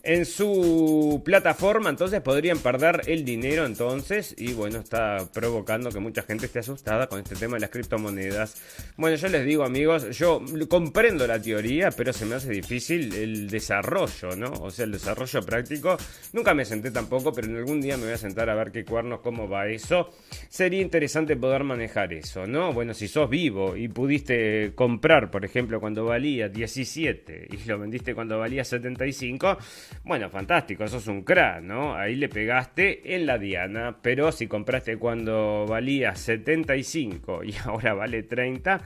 [0.03, 6.23] en su plataforma, entonces podrían perder el dinero entonces y bueno, está provocando que mucha
[6.23, 8.55] gente esté asustada con este tema de las criptomonedas.
[8.97, 13.49] Bueno, yo les digo amigos, yo comprendo la teoría, pero se me hace difícil el
[13.49, 14.51] desarrollo, ¿no?
[14.61, 15.97] O sea, el desarrollo práctico.
[16.33, 18.85] Nunca me senté tampoco, pero en algún día me voy a sentar a ver qué
[18.85, 20.09] cuernos, cómo va eso.
[20.49, 22.73] Sería interesante poder manejar eso, ¿no?
[22.73, 28.15] Bueno, si sos vivo y pudiste comprar, por ejemplo, cuando valía 17 y lo vendiste
[28.15, 29.57] cuando valía 75,
[30.03, 31.95] bueno, fantástico, eso es un crack, ¿no?
[31.95, 38.23] Ahí le pegaste en la diana, pero si compraste cuando valía 75 y ahora vale
[38.23, 38.81] 30,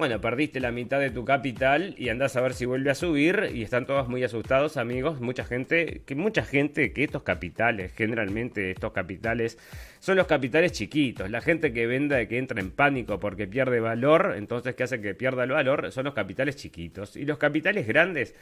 [0.00, 3.50] bueno, perdiste la mitad de tu capital y andás a ver si vuelve a subir
[3.52, 5.20] y están todos muy asustados, amigos.
[5.20, 9.58] Mucha gente, que mucha gente que estos capitales, generalmente estos capitales
[9.98, 11.30] son los capitales chiquitos.
[11.30, 15.14] La gente que venda, que entra en pánico porque pierde valor, entonces que hace que
[15.14, 17.16] pierda el valor, son los capitales chiquitos.
[17.16, 18.34] Y los capitales grandes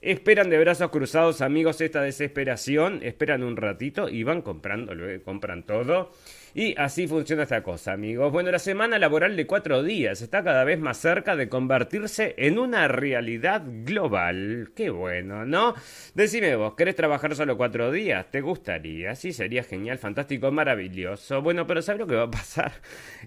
[0.00, 3.00] Esperan de brazos cruzados, amigos, esta desesperación.
[3.02, 4.92] Esperan un ratito y van comprando,
[5.24, 6.12] compran todo.
[6.54, 8.32] Y así funciona esta cosa, amigos.
[8.32, 12.58] Bueno, la semana laboral de cuatro días está cada vez más cerca de convertirse en
[12.58, 14.70] una realidad global.
[14.74, 15.74] Qué bueno, ¿no?
[16.14, 18.30] Decime vos, ¿querés trabajar solo cuatro días?
[18.30, 19.14] ¿Te gustaría?
[19.14, 21.42] Sí, sería genial, fantástico, maravilloso.
[21.42, 22.72] Bueno, pero ¿sabes lo que va a pasar?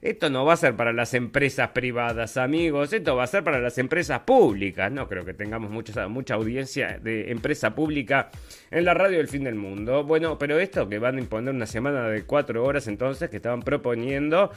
[0.01, 2.91] Esto no va a ser para las empresas privadas, amigos.
[2.91, 4.91] Esto va a ser para las empresas públicas.
[4.91, 8.29] No creo que tengamos mucha, mucha audiencia de empresa pública
[8.69, 10.03] en la radio del fin del mundo.
[10.03, 13.61] Bueno, pero esto que van a imponer una semana de cuatro horas entonces que estaban
[13.61, 14.51] proponiendo.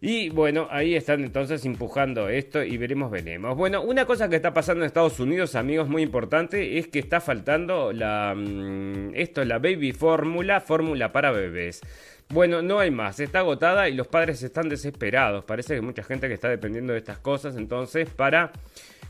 [0.00, 3.56] Y bueno, ahí están entonces empujando esto y veremos, veremos.
[3.56, 7.20] Bueno, una cosa que está pasando en Estados Unidos, amigos, muy importante, es que está
[7.20, 8.34] faltando la...
[8.36, 11.80] Mm, esto, la baby fórmula, fórmula para bebés.
[12.28, 15.44] Bueno, no hay más, está agotada y los padres están desesperados.
[15.44, 18.52] Parece que mucha gente que está dependiendo de estas cosas, entonces para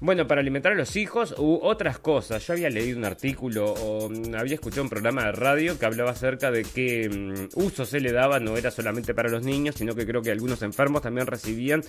[0.00, 2.46] bueno, para alimentar a los hijos u otras cosas.
[2.46, 6.12] Yo había leído un artículo o mm, había escuchado un programa de radio que hablaba
[6.12, 9.94] acerca de qué mm, uso se le daba, no era solamente para los niños, sino
[9.94, 11.82] que creo que algunos enfermos también recibían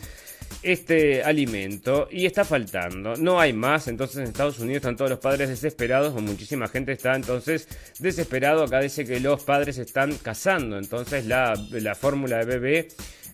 [0.63, 3.15] este alimento y está faltando.
[3.15, 6.93] No hay más, entonces en Estados Unidos están todos los padres desesperados o muchísima gente
[6.93, 7.67] está entonces
[8.00, 8.63] desesperado.
[8.63, 12.88] Acá dice que los padres están cazando, entonces la, la fórmula de bebé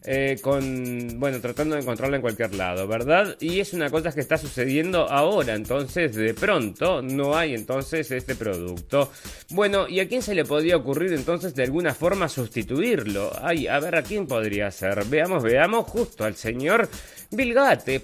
[0.03, 3.35] eh, con, bueno, tratando de encontrarla en cualquier lado, ¿verdad?
[3.39, 8.35] Y es una cosa que está sucediendo ahora, entonces de pronto no hay entonces este
[8.35, 9.11] producto.
[9.49, 13.31] Bueno, ¿y a quién se le podría ocurrir entonces de alguna forma sustituirlo?
[13.41, 15.05] Ay, a ver, ¿a quién podría ser?
[15.05, 16.89] Veamos, veamos, justo al señor
[17.31, 17.55] Bill.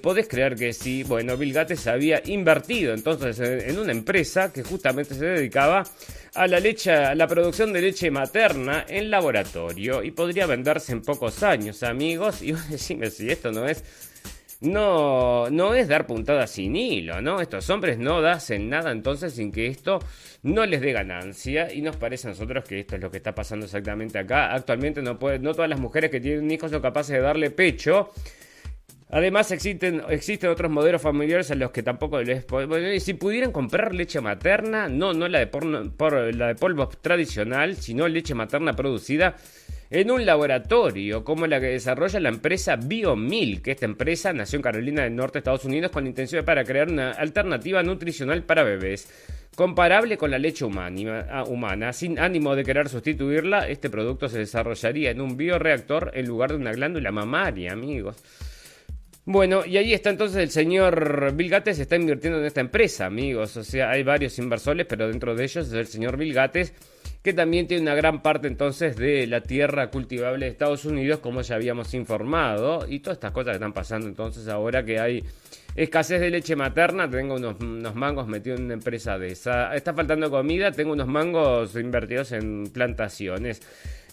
[0.02, 1.04] ¿Podés creer que sí?
[1.04, 5.84] Bueno, Bill Gates había invertido entonces en una empresa que justamente se dedicaba
[6.34, 11.02] a la leche, a la producción de leche materna en laboratorio y podría venderse en
[11.02, 12.42] pocos años, amigos.
[12.52, 13.84] Y vos decime si esto no es
[14.62, 17.42] no, no es dar puntadas sin hilo, ¿no?
[17.42, 20.00] Estos hombres no hacen nada entonces sin que esto
[20.44, 23.34] no les dé ganancia y nos parece a nosotros que esto es lo que está
[23.34, 24.54] pasando exactamente acá.
[24.54, 28.12] Actualmente no, puede, no todas las mujeres que tienen hijos son capaces de darle pecho
[29.14, 32.46] Además existen, existen otros modelos familiares a los que tampoco les
[33.04, 38.08] si pudieran comprar leche materna, no, no la de, por, la de polvo tradicional, sino
[38.08, 39.36] leche materna producida
[39.90, 43.68] en un laboratorio como la que desarrolla la empresa BioMilk.
[43.68, 47.12] Esta empresa nació en Carolina del Norte, Estados Unidos, con la intención para crear una
[47.12, 49.10] alternativa nutricional para bebés.
[49.56, 54.40] Comparable con la leche humana, ah, humana, sin ánimo de querer sustituirla, este producto se
[54.40, 58.16] desarrollaría en un bioreactor en lugar de una glándula mamaria, amigos.
[59.26, 63.56] Bueno, y ahí está entonces el señor Bill Gates está invirtiendo en esta empresa, amigos.
[63.56, 66.74] O sea, hay varios inversores, pero dentro de ellos es el señor Bill Gates,
[67.22, 71.42] que también tiene una gran parte entonces de la tierra cultivable de Estados Unidos, como
[71.42, 72.88] ya habíamos informado.
[72.90, 75.24] Y todas estas cosas que están pasando entonces ahora que hay
[75.76, 79.76] escasez de leche materna, tengo unos, unos mangos metidos en una empresa de esa.
[79.76, 83.62] Está faltando comida, tengo unos mangos invertidos en plantaciones.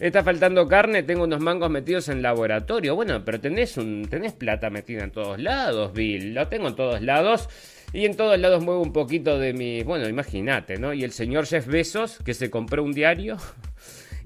[0.00, 2.94] Está faltando carne, tengo unos mangos metidos en laboratorio.
[2.94, 6.34] Bueno, pero tenés, un, tenés plata metida en todos lados, Bill.
[6.34, 7.48] Lo tengo en todos lados.
[7.92, 9.82] Y en todos lados muevo un poquito de mi...
[9.82, 10.92] Bueno, imagínate, ¿no?
[10.92, 13.38] Y el señor Jeff Bezos, que se compró un diario.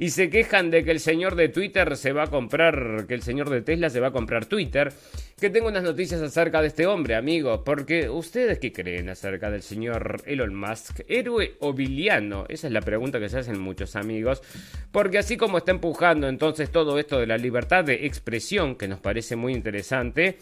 [0.02, 3.22] y se quejan de que el señor de Twitter se va a comprar, que el
[3.22, 4.92] señor de Tesla se va a comprar Twitter.
[5.38, 9.62] Que tengo unas noticias acerca de este hombre, amigos, porque ustedes qué creen acerca del
[9.62, 14.42] señor Elon Musk, héroe o villano, esa es la pregunta que se hacen muchos amigos,
[14.90, 18.98] porque así como está empujando entonces todo esto de la libertad de expresión, que nos
[18.98, 20.38] parece muy interesante,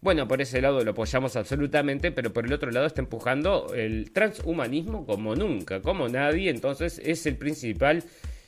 [0.00, 4.10] bueno, por ese lado lo apoyamos absolutamente, pero por el otro lado está empujando el
[4.10, 8.04] transhumanismo como nunca, como nadie, entonces es el principal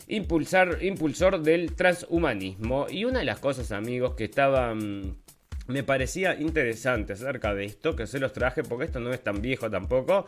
[0.09, 2.87] impulsar, impulsor del transhumanismo.
[2.91, 4.75] Y una de las cosas, amigos, que estaba...
[4.75, 5.17] Mm,
[5.67, 9.41] me parecía interesante acerca de esto, que se los traje, porque esto no es tan
[9.41, 10.27] viejo tampoco.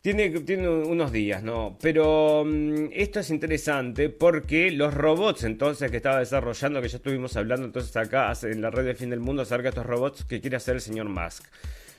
[0.00, 1.76] Tiene, tiene unos días, ¿no?
[1.82, 7.36] Pero mm, esto es interesante porque los robots entonces que estaba desarrollando, que ya estuvimos
[7.36, 10.40] hablando entonces acá en la red del fin del mundo acerca de estos robots que
[10.40, 11.44] quiere hacer el señor Musk.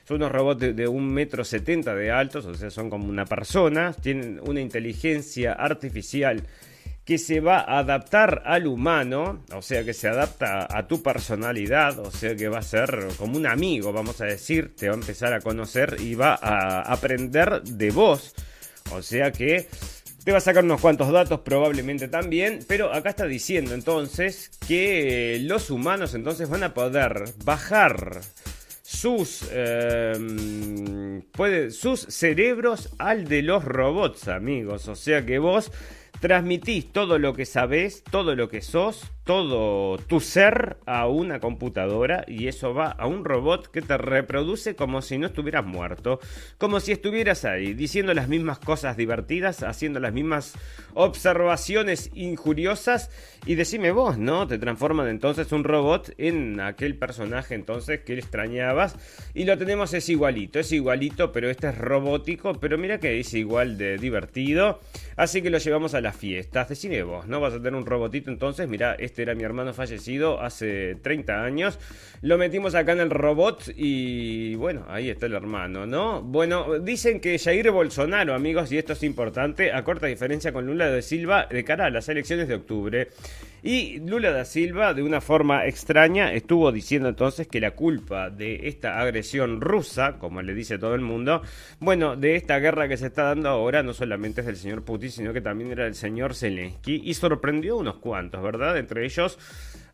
[0.08, 3.26] Son unos robots de, de un metro setenta de altos, o sea, son como una
[3.26, 6.42] persona, tienen una inteligencia artificial
[7.04, 11.98] que se va a adaptar al humano, o sea que se adapta a tu personalidad,
[11.98, 14.98] o sea que va a ser como un amigo, vamos a decir, te va a
[14.98, 18.34] empezar a conocer y va a aprender de vos,
[18.92, 19.68] o sea que
[20.24, 25.38] te va a sacar unos cuantos datos probablemente también, pero acá está diciendo entonces que
[25.42, 28.20] los humanos entonces van a poder bajar
[28.82, 34.88] sus, em, puede, sus cerebros al de los robots, amigos.
[34.88, 35.70] O sea que vos
[36.20, 42.24] transmitís todo lo que sabés, todo lo que sos, todo tu ser a una computadora
[42.26, 46.20] y eso va a un robot que te reproduce como si no estuvieras muerto,
[46.58, 50.54] como si estuvieras ahí, diciendo las mismas cosas divertidas, haciendo las mismas
[50.94, 53.10] observaciones injuriosas
[53.46, 54.46] y decime vos, ¿no?
[54.46, 58.96] Te transforman entonces un robot en aquel personaje entonces que extrañabas
[59.34, 63.34] y lo tenemos es igualito, es igualito, pero este es robótico, pero mira que es
[63.34, 64.80] igual de divertido,
[65.16, 67.40] así que lo llevamos a las fiestas, decime vos, ¿no?
[67.40, 71.78] Vas a tener un robotito entonces, mira, este era mi hermano fallecido hace 30 años.
[72.22, 76.22] Lo metimos acá en el robot y bueno, ahí está el hermano, ¿no?
[76.22, 80.88] Bueno, dicen que Jair Bolsonaro, amigos, y esto es importante, a corta diferencia con Lula
[80.90, 83.08] de Silva de cara a las elecciones de octubre.
[83.62, 88.68] Y Lula da Silva, de una forma extraña, estuvo diciendo entonces que la culpa de
[88.68, 91.42] esta agresión rusa, como le dice todo el mundo,
[91.78, 95.10] bueno, de esta guerra que se está dando ahora, no solamente es del señor Putin,
[95.10, 98.78] sino que también era del señor Zelensky, y sorprendió a unos cuantos, ¿verdad?
[98.78, 99.38] Entre ellos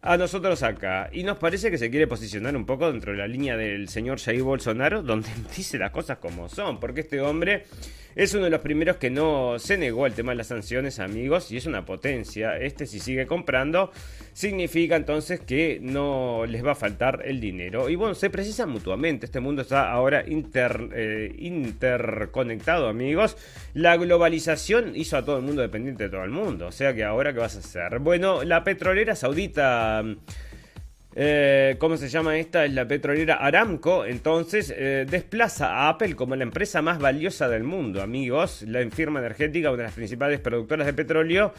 [0.03, 1.11] a nosotros acá.
[1.13, 4.21] Y nos parece que se quiere posicionar un poco dentro de la línea del señor
[4.21, 7.65] Jair Bolsonaro, donde dice las cosas como son, porque este hombre
[8.17, 11.53] es uno de los primeros que no se negó al tema de las sanciones, amigos,
[11.53, 12.57] y es una potencia.
[12.57, 13.93] Este si sigue comprando,
[14.33, 17.91] significa entonces que no les va a faltar el dinero.
[17.91, 19.27] Y bueno, se precisa mutuamente.
[19.27, 23.37] Este mundo está ahora eh, interconectado, amigos.
[23.75, 26.69] La globalización hizo a todo el mundo dependiente de todo el mundo.
[26.69, 27.99] O sea que ahora, ¿qué vas a hacer?
[27.99, 29.86] Bueno, la petrolera saudita...
[31.19, 32.67] Eh, ¿cómo se llama esta?
[32.67, 34.05] Es la petrolera Aramco.
[34.05, 38.63] Entonces eh, desplaza a Apple como la empresa más valiosa del mundo, amigos.
[38.63, 41.55] La firma energética, una de las principales productoras de petróleo.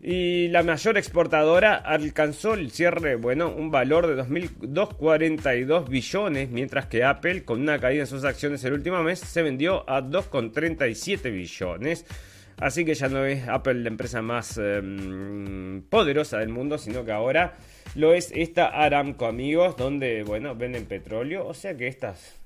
[0.00, 7.02] Y la mayor exportadora alcanzó el cierre, bueno, un valor de 2.242 billones, mientras que
[7.02, 12.04] Apple, con una caída en sus acciones el último mes, se vendió a 2,37 billones.
[12.60, 17.12] Así que ya no es Apple la empresa más em, poderosa del mundo, sino que
[17.12, 17.56] ahora
[17.94, 21.46] lo es esta Aramco, amigos, donde, bueno, venden petróleo.
[21.46, 22.38] O sea que estas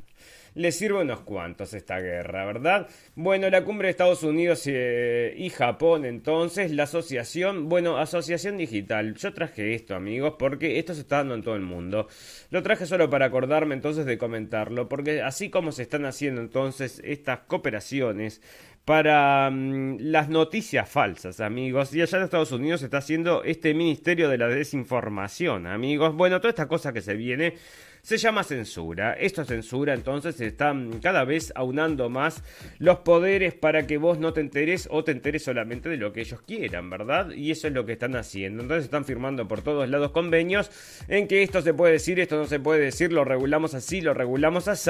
[0.55, 2.89] les sirve unos cuantos esta guerra, ¿verdad?
[3.15, 9.15] Bueno, la cumbre de Estados Unidos eh, y Japón, entonces, la asociación, bueno, asociación digital.
[9.15, 12.09] Yo traje esto, amigos, porque esto se está dando en todo el mundo.
[12.51, 17.01] Lo traje solo para acordarme entonces de comentarlo, porque así como se están haciendo entonces
[17.05, 18.43] estas cooperaciones,
[18.85, 21.95] para mm, las noticias falsas, amigos.
[21.95, 26.15] Y allá en Estados Unidos se está haciendo este Ministerio de la Desinformación, amigos.
[26.15, 27.55] Bueno, toda esta cosa que se viene
[28.03, 29.13] se llama censura.
[29.13, 32.43] Esto es censura, entonces se están cada vez aunando más
[32.81, 36.23] los poderes para que vos no te enteres o te enteres solamente de lo que
[36.23, 37.31] ellos quieran, ¿verdad?
[37.31, 38.63] Y eso es lo que están haciendo.
[38.63, 40.69] Entonces están firmando por todos lados convenios
[41.07, 44.15] en que esto se puede decir, esto no se puede decir, lo regulamos así, lo
[44.15, 44.83] regulamos así,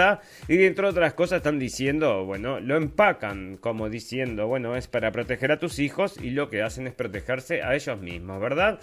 [0.48, 5.12] y dentro de otras cosas están diciendo, bueno, lo empacan como diciendo, bueno, es para
[5.12, 8.80] proteger a tus hijos y lo que hacen es protegerse a ellos mismos, ¿verdad?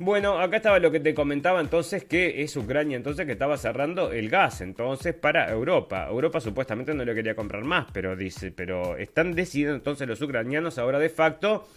[0.00, 4.12] Bueno, acá estaba lo que te comentaba entonces que es Ucrania entonces que estaba cerrando
[4.12, 6.06] el gas entonces para Europa.
[6.08, 10.78] Europa supuestamente no le quería comprar más, pero dice, pero están decidiendo entonces los ucranianos
[10.78, 11.68] ahora de facto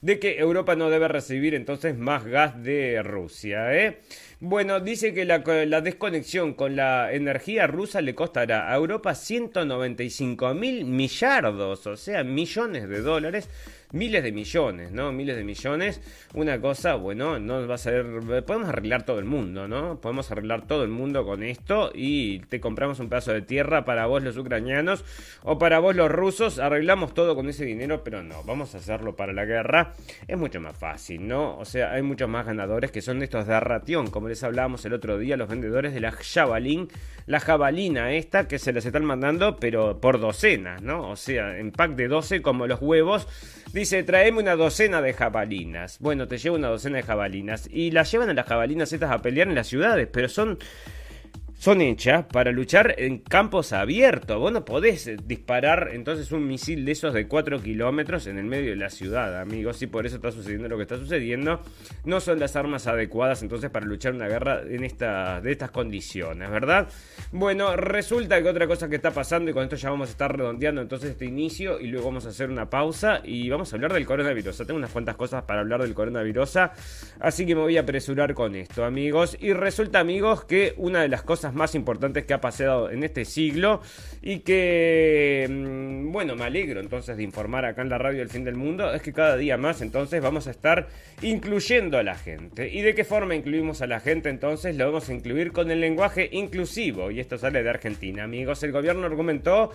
[0.00, 3.72] de que Europa no debe recibir entonces más gas de Rusia.
[3.74, 4.00] ¿eh?
[4.40, 10.52] Bueno, dice que la, la, desconexión con la energía rusa le costará a Europa 195
[10.52, 13.48] mil millardos, o sea, millones de dólares
[13.92, 15.12] miles de millones, ¿no?
[15.12, 16.00] Miles de millones.
[16.34, 18.04] Una cosa, bueno, no va a ser.
[18.46, 20.00] Podemos arreglar todo el mundo, ¿no?
[20.00, 24.06] Podemos arreglar todo el mundo con esto y te compramos un pedazo de tierra para
[24.06, 25.04] vos, los ucranianos,
[25.42, 26.58] o para vos, los rusos.
[26.58, 29.94] Arreglamos todo con ese dinero, pero no, vamos a hacerlo para la guerra.
[30.26, 31.56] Es mucho más fácil, ¿no?
[31.58, 34.92] O sea, hay muchos más ganadores que son estos de ratión, como les hablábamos el
[34.92, 36.88] otro día, los vendedores de la jabalín,
[37.26, 41.10] la jabalina esta que se les están mandando, pero por docenas, ¿no?
[41.10, 43.26] O sea, en pack de 12 como los huevos
[43.76, 45.98] Dice, traeme una docena de jabalinas.
[46.00, 47.68] Bueno, te llevo una docena de jabalinas.
[47.70, 50.58] Y las llevan a las jabalinas estas a pelear en las ciudades, pero son
[51.58, 54.38] son hechas para luchar en campos abiertos.
[54.38, 58.44] Vos no podés eh, disparar entonces un misil de esos de 4 kilómetros en el
[58.44, 59.80] medio de la ciudad, amigos.
[59.82, 61.60] Y por eso está sucediendo lo que está sucediendo.
[62.04, 66.50] No son las armas adecuadas entonces para luchar una guerra en esta, de estas condiciones,
[66.50, 66.88] ¿verdad?
[67.32, 70.36] Bueno, resulta que otra cosa que está pasando, y con esto ya vamos a estar
[70.36, 73.92] redondeando entonces este inicio, y luego vamos a hacer una pausa y vamos a hablar
[73.92, 74.58] del coronavirus.
[74.58, 76.58] Tengo unas cuantas cosas para hablar del coronavirus,
[77.20, 79.36] así que me voy a apresurar con esto, amigos.
[79.40, 83.24] Y resulta, amigos, que una de las cosas más importantes que ha pasado en este
[83.24, 83.80] siglo
[84.22, 88.44] y que, mm, bueno, me alegro entonces de informar acá en la radio del fin
[88.44, 90.88] del mundo, es que cada día más entonces vamos a estar
[91.22, 92.68] incluyendo a la gente.
[92.68, 94.76] ¿Y de qué forma incluimos a la gente entonces?
[94.76, 98.62] Lo vamos a incluir con el lenguaje inclusivo y esto sale de Argentina, amigos.
[98.62, 99.70] El gobierno argumentó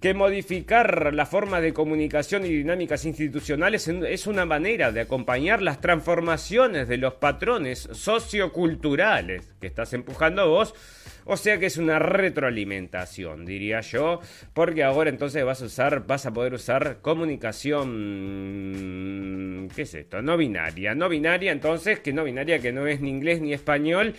[0.00, 5.80] que modificar la forma de comunicación y dinámicas institucionales es una manera de acompañar las
[5.80, 10.74] transformaciones de los patrones socioculturales que estás empujando vos.
[11.30, 14.20] O sea que es una retroalimentación, diría yo,
[14.54, 20.22] porque ahora entonces vas a usar, vas a poder usar comunicación, ¿qué es esto?
[20.22, 24.14] No binaria, no binaria, entonces que no binaria que no es ni inglés ni español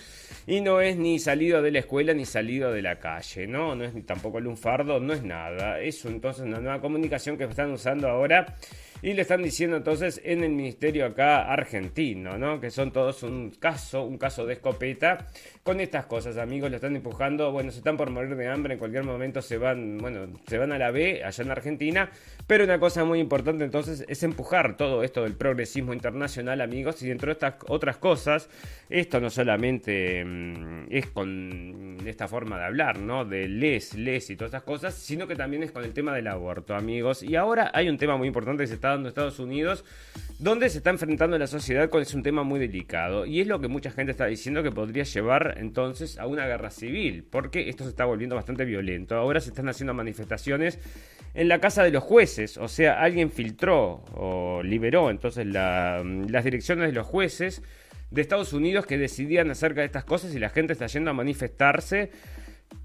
[0.45, 3.73] y no es ni salido de la escuela ni salido de la calle, ¿no?
[3.73, 5.81] No es ni tampoco lunfardo, no es nada.
[5.81, 8.55] Es entonces una nueva comunicación que están usando ahora
[9.01, 12.59] y le están diciendo entonces en el ministerio acá argentino, ¿no?
[12.59, 15.27] Que son todos un caso, un caso de escopeta
[15.63, 18.79] con estas cosas, amigos, lo están empujando, bueno, se están por morir de hambre, en
[18.79, 22.09] cualquier momento se van, bueno, se van a la B allá en Argentina,
[22.47, 27.07] pero una cosa muy importante entonces es empujar todo esto del progresismo internacional, amigos, y
[27.07, 28.49] dentro de estas otras cosas,
[28.89, 33.25] esto no solamente mm, es con esta forma de hablar, ¿no?
[33.25, 36.27] De les, les y todas estas cosas, sino que también es con el tema del
[36.27, 37.21] aborto, amigos.
[37.21, 39.85] Y ahora hay un tema muy importante que se está dando en Estados Unidos,
[40.39, 43.59] donde se está enfrentando la sociedad con es un tema muy delicado, y es lo
[43.59, 47.83] que mucha gente está diciendo que podría llevar entonces a una guerra civil, porque esto
[47.83, 49.15] se está volviendo bastante violento.
[49.15, 50.79] Ahora se están haciendo manifestaciones
[51.33, 56.87] en la casa de los jueces, o sea, alguien filtró o liberó entonces las direcciones
[56.87, 57.61] de los jueces
[58.11, 61.13] de Estados Unidos que decidían acerca de estas cosas y la gente está yendo a
[61.13, 62.11] manifestarse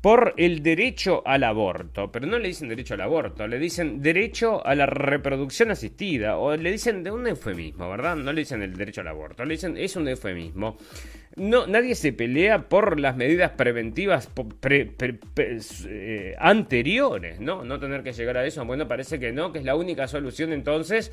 [0.05, 4.63] por el derecho al aborto, pero no le dicen derecho al aborto, le dicen derecho
[4.67, 8.15] a la reproducción asistida, o le dicen de un eufemismo, ¿verdad?
[8.15, 10.77] No le dicen el derecho al aborto, le dicen es un eufemismo.
[11.37, 14.29] No, nadie se pelea por las medidas preventivas
[14.69, 17.65] eh, anteriores, ¿no?
[17.65, 18.63] No tener que llegar a eso.
[18.67, 21.13] Bueno, parece que no, que es la única solución entonces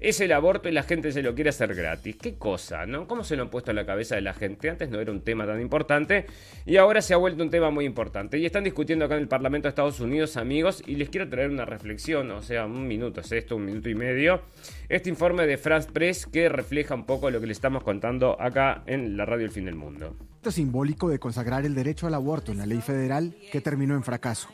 [0.00, 2.16] es el aborto y la gente se lo quiere hacer gratis.
[2.16, 3.06] ¿Qué cosa, no?
[3.06, 4.70] ¿Cómo se lo han puesto a la cabeza de la gente?
[4.70, 6.26] Antes no era un tema tan importante
[6.66, 8.38] y ahora se ha vuelto un tema muy importante.
[8.38, 11.50] Y están discutiendo acá en el Parlamento de Estados Unidos, amigos, y les quiero traer
[11.50, 14.42] una reflexión, o sea, un minuto es esto, un minuto y medio.
[14.88, 18.82] Este informe de France Press que refleja un poco lo que le estamos contando acá
[18.86, 20.16] en la radio El Fin del Mundo.
[20.36, 24.02] Esto simbólico de consagrar el derecho al aborto en la ley federal que terminó en
[24.02, 24.48] fracaso.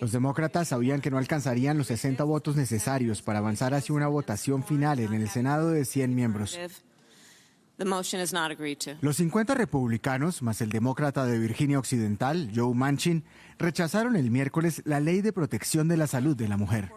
[0.00, 4.62] Los demócratas sabían que no alcanzarían los 60 votos necesarios para avanzar hacia una votación
[4.62, 6.58] final en el Senado de 100 miembros.
[9.00, 13.24] Los 50 republicanos, más el demócrata de Virginia Occidental, Joe Manchin,
[13.56, 16.90] rechazaron el miércoles la ley de protección de la salud de la mujer.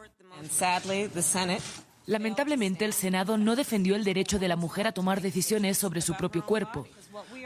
[2.05, 6.15] Lamentablemente, el Senado no defendió el derecho de la mujer a tomar decisiones sobre su
[6.15, 6.87] propio cuerpo.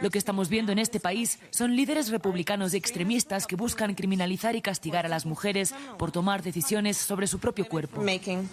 [0.02, 4.56] Lo que estamos viendo en este país son líderes republicanos y extremistas que buscan criminalizar
[4.56, 8.04] y castigar a las mujeres por tomar decisiones sobre su propio cuerpo.
[8.06, 8.50] El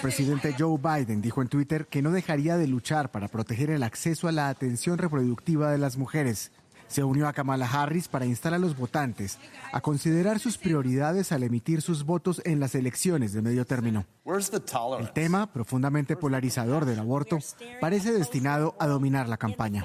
[0.00, 4.28] presidente Joe Biden dijo en Twitter que no dejaría de luchar para proteger el acceso
[4.28, 6.50] a la atención reproductiva de las mujeres
[6.92, 9.38] se unió a Kamala Harris para instar a los votantes
[9.72, 14.04] a considerar sus prioridades al emitir sus votos en las elecciones de medio término.
[15.00, 17.38] El tema, profundamente polarizador del aborto,
[17.80, 19.84] parece destinado a dominar la campaña.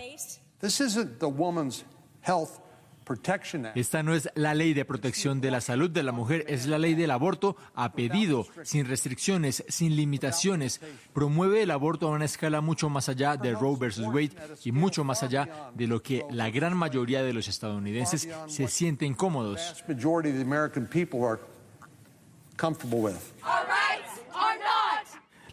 [3.76, 6.78] Esta no es la ley de protección de la salud de la mujer, es la
[6.78, 10.82] ley del aborto a pedido, sin restricciones, sin limitaciones.
[11.14, 14.32] Promueve el aborto a una escala mucho más allá de Roe versus Wade
[14.64, 19.14] y mucho más allá de lo que la gran mayoría de los estadounidenses se sienten
[19.14, 19.84] cómodos.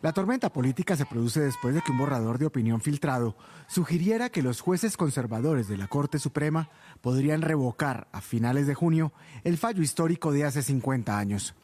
[0.05, 3.39] La tormenta política se produce después de que un borrador de opinión filtrado
[3.69, 6.69] sugiriera que los jueces conservadores de la Corte Suprema
[7.01, 11.55] podrían revocar a finales de junio el fallo histórico de hace 50 años.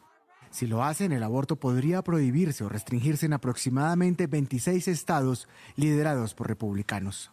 [0.49, 6.47] Si lo hacen, el aborto podría prohibirse o restringirse en aproximadamente 26 estados liderados por
[6.47, 7.31] republicanos.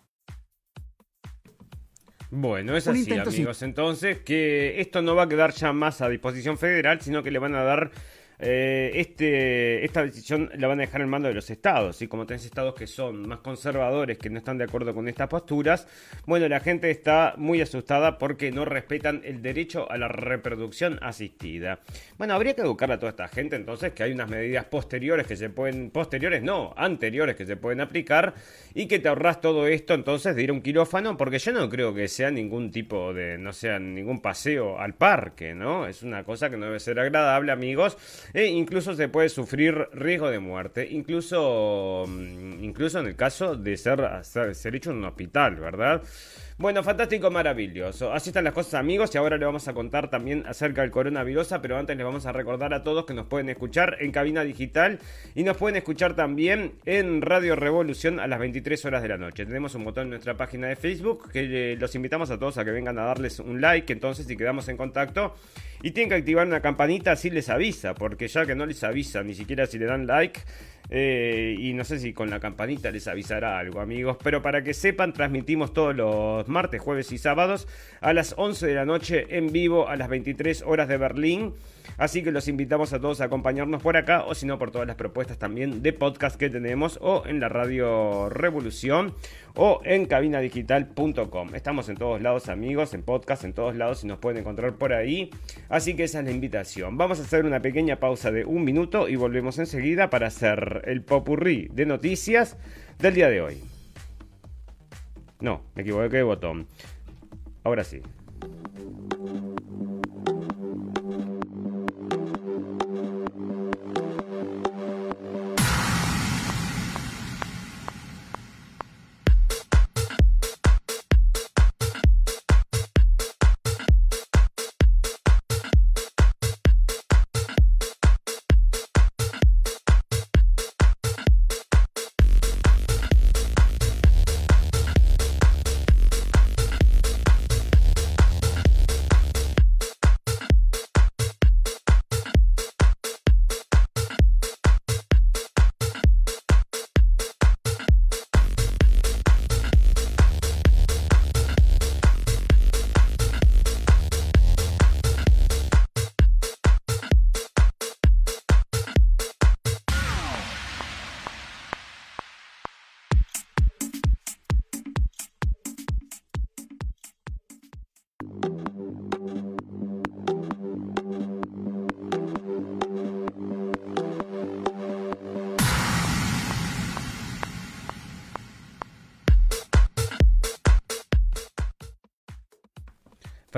[2.30, 3.62] Bueno, es así, amigos.
[3.62, 7.38] Entonces, que esto no va a quedar ya más a disposición federal, sino que le
[7.38, 7.92] van a dar
[8.38, 12.00] eh, este, esta decisión la van a dejar en mando de los estados.
[12.02, 15.28] Y como tenés estados que son más conservadores, que no están de acuerdo con estas
[15.28, 15.86] posturas,
[16.26, 21.80] bueno, la gente está muy asustada porque no respetan el derecho a la reproducción asistida.
[22.16, 25.36] Bueno, habría que educar a toda esta gente entonces que hay unas medidas posteriores que
[25.36, 28.34] se pueden, posteriores no, anteriores que se pueden aplicar
[28.74, 31.68] y que te ahorras todo esto entonces de ir a un quirófano, porque yo no
[31.68, 35.86] creo que sea ningún tipo de, no sea ningún paseo al parque, ¿no?
[35.86, 37.96] Es una cosa que no debe ser agradable, amigos
[38.32, 43.76] e incluso se puede sufrir riesgo de muerte, incluso, mm, incluso en el caso de
[43.76, 46.02] ser, ser hecho en un hospital, ¿verdad?
[46.60, 48.12] Bueno, fantástico, maravilloso.
[48.12, 51.54] Así están las cosas, amigos, y ahora le vamos a contar también acerca del coronavirus,
[51.62, 54.98] pero antes les vamos a recordar a todos que nos pueden escuchar en cabina digital
[55.36, 59.46] y nos pueden escuchar también en Radio Revolución a las 23 horas de la noche.
[59.46, 62.64] Tenemos un botón en nuestra página de Facebook que eh, los invitamos a todos a
[62.64, 65.36] que vengan a darles un like, entonces, y quedamos en contacto.
[65.80, 69.22] Y tienen que activar una campanita así les avisa, porque ya que no les avisa
[69.22, 70.40] ni siquiera si le dan like,
[70.90, 74.16] eh, y no sé si con la campanita les avisará algo, amigos.
[74.22, 77.68] Pero para que sepan, transmitimos todos los martes, jueves y sábados
[78.00, 81.54] a las 11 de la noche en vivo a las 23 horas de Berlín.
[81.96, 84.86] Así que los invitamos a todos a acompañarnos por acá o si no por todas
[84.86, 89.14] las propuestas también de podcast que tenemos o en la radio Revolución
[89.54, 91.54] o en cabinadigital.com.
[91.54, 94.92] Estamos en todos lados amigos, en podcast, en todos lados y nos pueden encontrar por
[94.92, 95.30] ahí.
[95.68, 96.96] Así que esa es la invitación.
[96.96, 101.02] Vamos a hacer una pequeña pausa de un minuto y volvemos enseguida para hacer el
[101.02, 102.56] popurrí de noticias
[102.98, 103.62] del día de hoy.
[105.40, 106.66] No, me equivoqué de botón.
[107.64, 108.02] Ahora sí.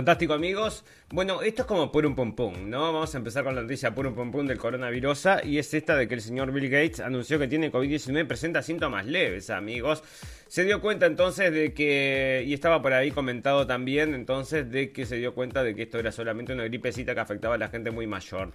[0.00, 0.82] Fantástico amigos.
[1.10, 2.90] Bueno, esto es como un pum pum, ¿no?
[2.90, 6.08] Vamos a empezar con la noticia un pum pum del coronavirus y es esta de
[6.08, 10.02] que el señor Bill Gates anunció que tiene COVID-19 y presenta síntomas leves, amigos.
[10.50, 15.06] Se dio cuenta entonces de que, y estaba por ahí comentado también, entonces de que
[15.06, 17.92] se dio cuenta de que esto era solamente una gripecita que afectaba a la gente
[17.92, 18.50] muy mayor.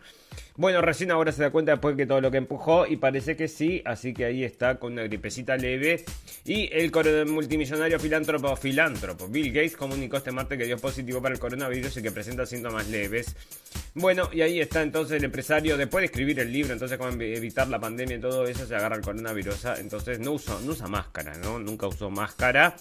[0.58, 3.48] Bueno, recién ahora se da cuenta después de todo lo que empujó y parece que
[3.48, 6.04] sí, así que ahí está con una gripecita leve.
[6.44, 6.92] Y el
[7.28, 12.02] multimillonario filántropo, filántropo, Bill Gates comunicó este martes que dio positivo para el coronavirus y
[12.02, 13.38] que presenta síntomas leves.
[13.94, 17.68] Bueno, y ahí está entonces el empresario, después de escribir el libro, entonces cómo evitar
[17.68, 21.34] la pandemia y todo eso, se agarra el coronavirus, entonces no usa, no usa máscara,
[21.38, 21.60] ¿no?
[21.60, 22.76] Nunca usó máscara.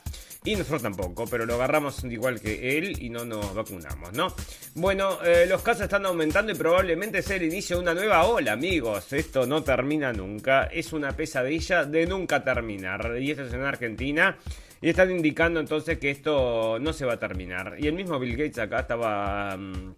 [0.47, 4.35] Y nosotros tampoco, pero lo agarramos igual que él y no nos vacunamos, ¿no?
[4.75, 8.53] Bueno, eh, los casos están aumentando y probablemente sea el inicio de una nueva ola,
[8.53, 9.11] amigos.
[9.15, 10.65] Esto no termina nunca.
[10.65, 13.17] Es una pesadilla de nunca terminar.
[13.19, 14.37] Y esto es en Argentina.
[14.83, 17.77] Y están indicando entonces que esto no se va a terminar.
[17.79, 19.57] Y el mismo Bill Gates acá estaba...
[19.57, 19.95] Mm,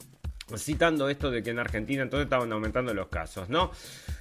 [0.54, 3.72] citando esto de que en Argentina entonces estaban aumentando los casos, ¿no?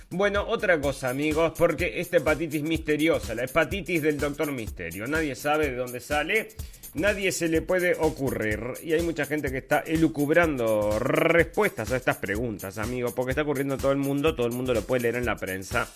[0.10, 5.70] Bueno, otra cosa, amigos, porque esta hepatitis misteriosa, la hepatitis del doctor Misterio, nadie sabe
[5.70, 6.50] de dónde sale,
[6.96, 8.60] nadie se le puede ocurrir.
[8.84, 13.76] Y hay mucha gente que está elucubrando respuestas a estas preguntas, amigos, porque está ocurriendo
[13.76, 15.88] en todo el mundo, todo el mundo lo puede leer en la prensa.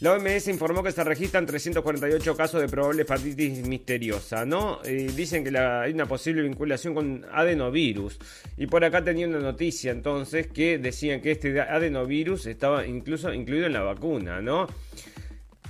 [0.00, 4.80] La OMS informó que se registran 348 casos de probable hepatitis misteriosa, ¿no?
[4.82, 8.18] dicen que hay una posible vinculación con adenovirus.
[8.58, 13.66] Y por acá tenía una noticia entonces que decían que este adenovirus estaba incluso incluido
[13.66, 14.66] en la vacuna, ¿no?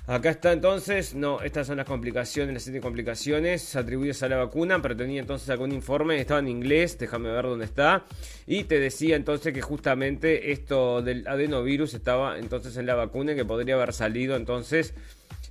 [0.09, 3.75] Acá está entonces, no, estas son las complicaciones, las siete complicaciones.
[3.75, 7.65] Atribuidas a la vacuna, pero tenía entonces algún informe, estaba en inglés, déjame ver dónde
[7.65, 8.05] está,
[8.47, 13.35] y te decía entonces que justamente esto del adenovirus estaba entonces en la vacuna y
[13.35, 14.95] que podría haber salido entonces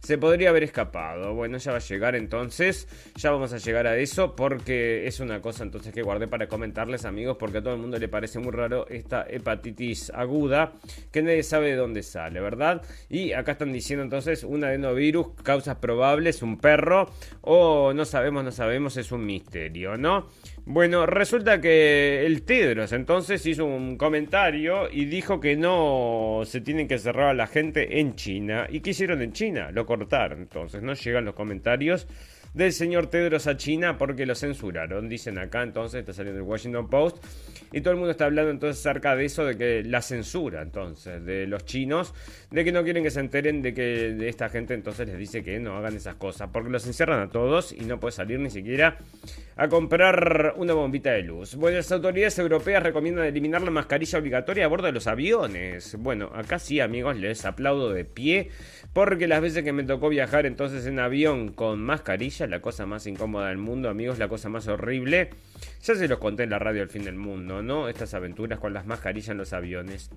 [0.06, 1.34] se podría haber escapado.
[1.34, 2.88] Bueno, ya va a llegar entonces.
[3.16, 7.06] Ya vamos a llegar a eso porque es una cosa entonces que guardé para comentarles
[7.06, 10.74] amigos porque a todo el mundo le parece muy raro esta hepatitis aguda
[11.12, 12.84] que nadie sabe de dónde sale, ¿verdad?
[13.10, 17.10] Y acá están diciendo entonces un adenovirus, causas probables, un perro
[17.42, 20.30] o no sabemos, no sabemos, es un misterio, ¿no?
[20.68, 26.88] Bueno, resulta que el Tedros entonces hizo un comentario y dijo que no se tienen
[26.88, 28.66] que cerrar a la gente en China.
[28.68, 29.70] ¿Y qué hicieron en China?
[29.72, 30.40] Lo cortaron.
[30.42, 32.08] Entonces no llegan los comentarios
[32.56, 35.10] del señor Tedros a China porque lo censuraron.
[35.10, 37.24] Dicen acá entonces, está saliendo el Washington Post.
[37.72, 41.26] Y todo el mundo está hablando entonces acerca de eso, de que la censura entonces,
[41.26, 42.14] de los chinos,
[42.50, 43.82] de que no quieren que se enteren de que
[44.14, 47.30] de esta gente entonces les dice que no hagan esas cosas, porque los encierran a
[47.30, 48.98] todos y no puede salir ni siquiera
[49.58, 51.56] a comprar una bombita de luz.
[51.56, 55.98] Bueno, las autoridades europeas recomiendan eliminar la mascarilla obligatoria a bordo de los aviones.
[56.00, 58.52] Bueno, acá sí amigos, les aplaudo de pie,
[58.96, 63.06] porque las veces que me tocó viajar entonces en avión con mascarilla, la cosa más
[63.08, 65.32] incómoda del mundo, amigos, la cosa más horrible.
[65.84, 67.90] Ya se los conté en la radio El Fin del Mundo, ¿no?
[67.90, 70.12] Estas aventuras con las mascarillas en los aviones.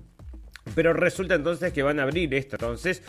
[0.75, 2.55] Pero resulta entonces que van a abrir esto.
[2.55, 3.03] Entonces,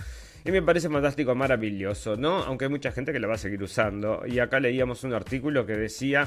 [0.44, 2.38] y me parece fantástico, maravilloso, ¿no?
[2.38, 4.24] Aunque hay mucha gente que la va a seguir usando.
[4.26, 6.26] Y acá leíamos un artículo que decía...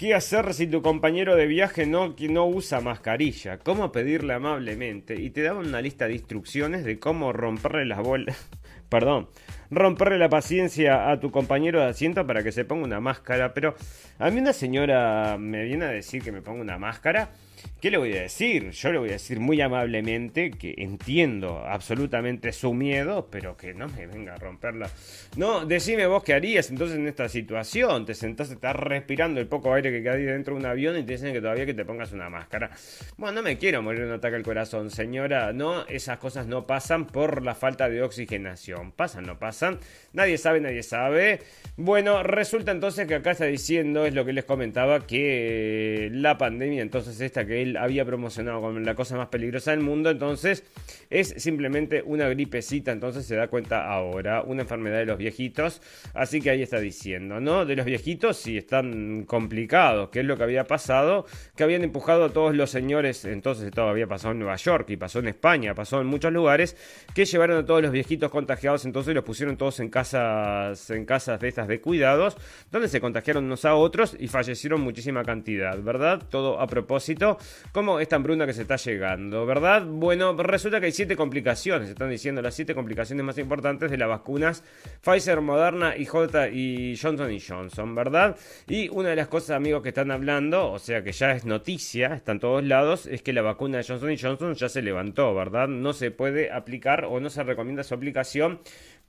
[0.00, 3.58] ¿Qué hacer si tu compañero de viaje no, no usa mascarilla?
[3.58, 5.20] ¿Cómo pedirle amablemente?
[5.20, 8.48] Y te daban una lista de instrucciones de cómo romperle las bolas.
[8.88, 9.28] Perdón,
[9.70, 13.52] romperle la paciencia a tu compañero de asiento para que se ponga una máscara.
[13.52, 13.74] Pero
[14.18, 17.32] a mí una señora me viene a decir que me ponga una máscara.
[17.80, 18.72] ¿Qué le voy a decir?
[18.72, 23.88] Yo le voy a decir muy amablemente que entiendo absolutamente su miedo, pero que no
[23.88, 24.90] me venga a romperla.
[25.38, 28.04] No, decime vos qué harías entonces en esta situación.
[28.04, 31.12] Te sentás, estás respirando el poco aire que queda dentro de un avión y te
[31.12, 32.70] dicen que todavía que te pongas una máscara.
[33.16, 35.54] Bueno, no me quiero morir de un ataque al corazón, señora.
[35.54, 38.92] No, esas cosas no pasan por la falta de oxigenación.
[38.92, 39.78] Pasan, no pasan.
[40.12, 41.40] Nadie sabe, nadie sabe.
[41.78, 46.82] Bueno, resulta entonces que acá está diciendo, es lo que les comentaba, que la pandemia
[46.82, 50.64] entonces esta que él había promocionado como la cosa más peligrosa del mundo, entonces
[51.10, 55.82] es simplemente una gripecita, entonces se da cuenta ahora, una enfermedad de los viejitos,
[56.14, 57.64] así que ahí está diciendo, ¿no?
[57.64, 62.24] De los viejitos sí están complicados, que es lo que había pasado, que habían empujado
[62.26, 65.74] a todos los señores, entonces esto había pasado en Nueva York y pasó en España,
[65.74, 66.76] pasó en muchos lugares,
[67.14, 71.40] que llevaron a todos los viejitos contagiados, entonces los pusieron todos en casas, en casas
[71.40, 72.36] de estas de cuidados,
[72.70, 76.22] donde se contagiaron unos a otros y fallecieron muchísima cantidad, ¿verdad?
[76.28, 77.38] Todo a propósito
[77.72, 79.84] como esta hambruna que se está llegando, ¿verdad?
[79.86, 84.08] Bueno, resulta que hay siete complicaciones, están diciendo las siete complicaciones más importantes de las
[84.08, 84.64] vacunas
[85.02, 88.36] Pfizer, Moderna y, J y Johnson Johnson, ¿verdad?
[88.66, 92.14] Y una de las cosas, amigos, que están hablando, o sea que ya es noticia,
[92.14, 95.68] está en todos lados, es que la vacuna de Johnson Johnson ya se levantó, ¿verdad?
[95.68, 98.60] No se puede aplicar o no se recomienda su aplicación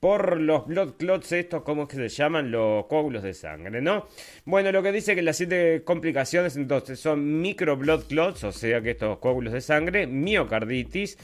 [0.02, 2.50] por los blood clots estos, ¿cómo es que se llaman?
[2.50, 4.08] Los coágulos de sangre, ¿no?
[4.46, 8.82] Bueno, lo que dice que las siete complicaciones entonces son micro blood clots, o sea
[8.82, 11.20] que estos coágulos de sangre, miocarditis,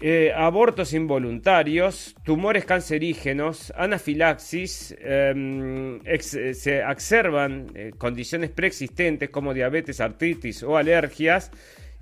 [0.00, 10.64] eh, abortos involuntarios, tumores cancerígenos, anafilaxis, em, se observan eh, condiciones preexistentes como diabetes, artritis
[10.64, 11.52] o alergias,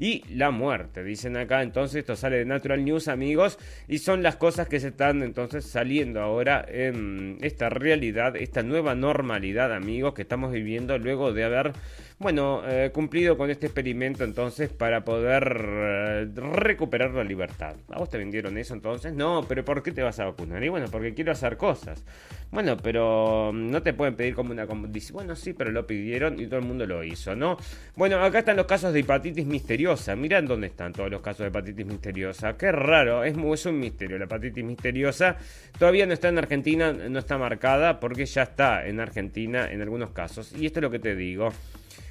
[0.00, 1.04] y la muerte.
[1.04, 4.88] Dicen acá, entonces esto sale de Natural News, amigos, y son las cosas que se
[4.88, 11.34] están entonces saliendo ahora en esta realidad, esta nueva normalidad, amigos, que estamos viviendo luego
[11.34, 11.72] de haber
[12.20, 17.76] bueno, eh, cumplido con este experimento entonces para poder eh, recuperar la libertad.
[17.90, 19.14] ¿A vos te vendieron eso entonces?
[19.14, 20.62] No, pero ¿por qué te vas a vacunar?
[20.62, 22.04] Y bueno, porque quiero hacer cosas.
[22.50, 24.66] Bueno, pero mm, no te pueden pedir como una...
[24.66, 27.56] Bueno, sí, pero lo pidieron y todo el mundo lo hizo, ¿no?
[27.96, 30.14] Bueno, acá están los casos de hepatitis misteriosa.
[30.14, 32.54] Miren dónde están todos los casos de hepatitis misteriosa.
[32.58, 34.18] Qué raro, es, es un misterio.
[34.18, 35.38] La hepatitis misteriosa
[35.78, 40.10] todavía no está en Argentina, no está marcada porque ya está en Argentina en algunos
[40.10, 40.52] casos.
[40.52, 41.50] Y esto es lo que te digo.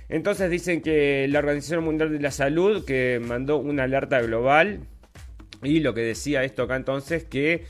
[0.09, 4.81] Entonces dicen que la Organización Mundial de la Salud que mandó una alerta global
[5.61, 7.65] y lo que decía esto acá entonces que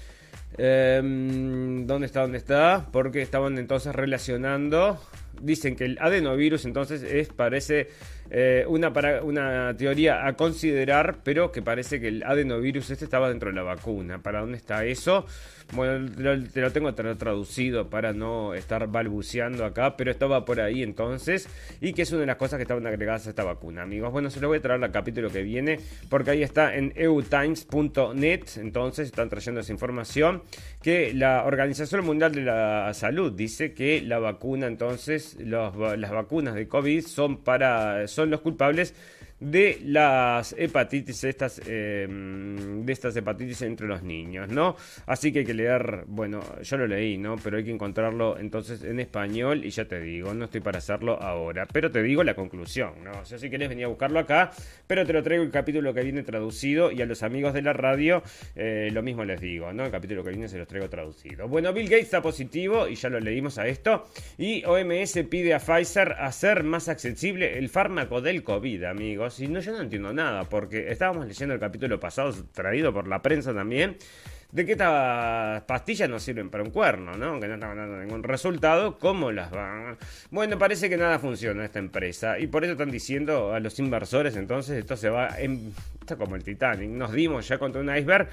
[0.57, 2.21] em, ¿Dónde está?
[2.21, 2.87] ¿Dónde está?
[2.91, 4.99] Porque estaban entonces relacionando.
[5.41, 7.89] Dicen que el adenovirus entonces es, parece
[8.29, 8.91] eh, una,
[9.23, 13.63] una teoría a considerar, pero que parece que el adenovirus este estaba dentro de la
[13.63, 14.21] vacuna.
[14.21, 15.25] ¿Para dónde está eso?
[15.71, 16.09] Bueno,
[16.51, 21.47] te lo, tengo traducido para no estar balbuceando acá, pero estaba por ahí entonces.
[21.79, 24.11] Y que es una de las cosas que estaban agregadas a esta vacuna, amigos.
[24.11, 28.45] Bueno, se lo voy a traer al capítulo que viene, porque ahí está en eutimes.net.
[28.57, 30.41] Entonces están trayendo esa información.
[30.81, 36.67] Que la Organización Mundial de la Salud dice que la vacuna, entonces, las vacunas de
[36.67, 38.07] COVID son para.
[38.07, 38.95] son los culpables
[39.39, 44.75] de las hepatitis, estas, em, de estas hepatitis entre los niños, ¿no?
[45.05, 47.37] Así que hay que leer, bueno, yo lo leí, ¿no?
[47.37, 51.21] Pero hay que encontrarlo entonces en español y ya te digo, no estoy para hacerlo
[51.21, 53.11] ahora, pero te digo la conclusión, ¿no?
[53.21, 54.51] O sea, si querés venir a buscarlo acá,
[54.87, 57.73] pero te lo traigo el capítulo que viene traducido y a los amigos de la
[57.73, 58.21] radio
[58.55, 59.85] eh, lo mismo les digo, ¿no?
[59.85, 61.47] El capítulo que viene se los traigo traducido.
[61.47, 65.59] Bueno, Bill Gates está positivo y ya lo leímos a esto y OMS pide a
[65.59, 69.28] Pfizer hacer más accesible el fármaco del COVID, amigos.
[69.37, 73.21] Y no, yo no entiendo nada, porque estábamos leyendo el capítulo pasado, traído por la
[73.21, 73.97] prensa también,
[74.51, 77.39] de que estas pastillas no sirven para un cuerno, ¿no?
[77.39, 79.97] Que no están dando ningún resultado, ¿cómo las van?
[80.31, 84.35] Bueno, parece que nada funciona esta empresa y por eso están diciendo a los inversores,
[84.35, 88.29] entonces esto se va, en, está como el Titanic, nos dimos ya contra un iceberg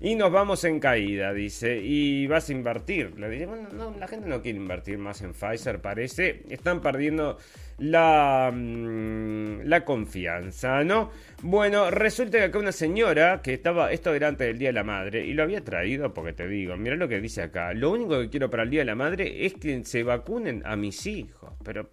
[0.00, 3.18] y nos vamos en caída, dice, y vas a invertir.
[3.18, 7.36] Le dije, bueno, no, la gente no quiere invertir más en Pfizer, parece, están perdiendo
[7.80, 11.10] la, mm, la confianza, ¿no?
[11.42, 15.24] Bueno, resulta que acá una señora que estaba, esto era del Día de la Madre,
[15.24, 18.28] y lo había traído porque te digo, mira lo que dice acá, lo único que
[18.28, 21.90] quiero para el Día de la Madre es que se vacunen a mis hijos, pero...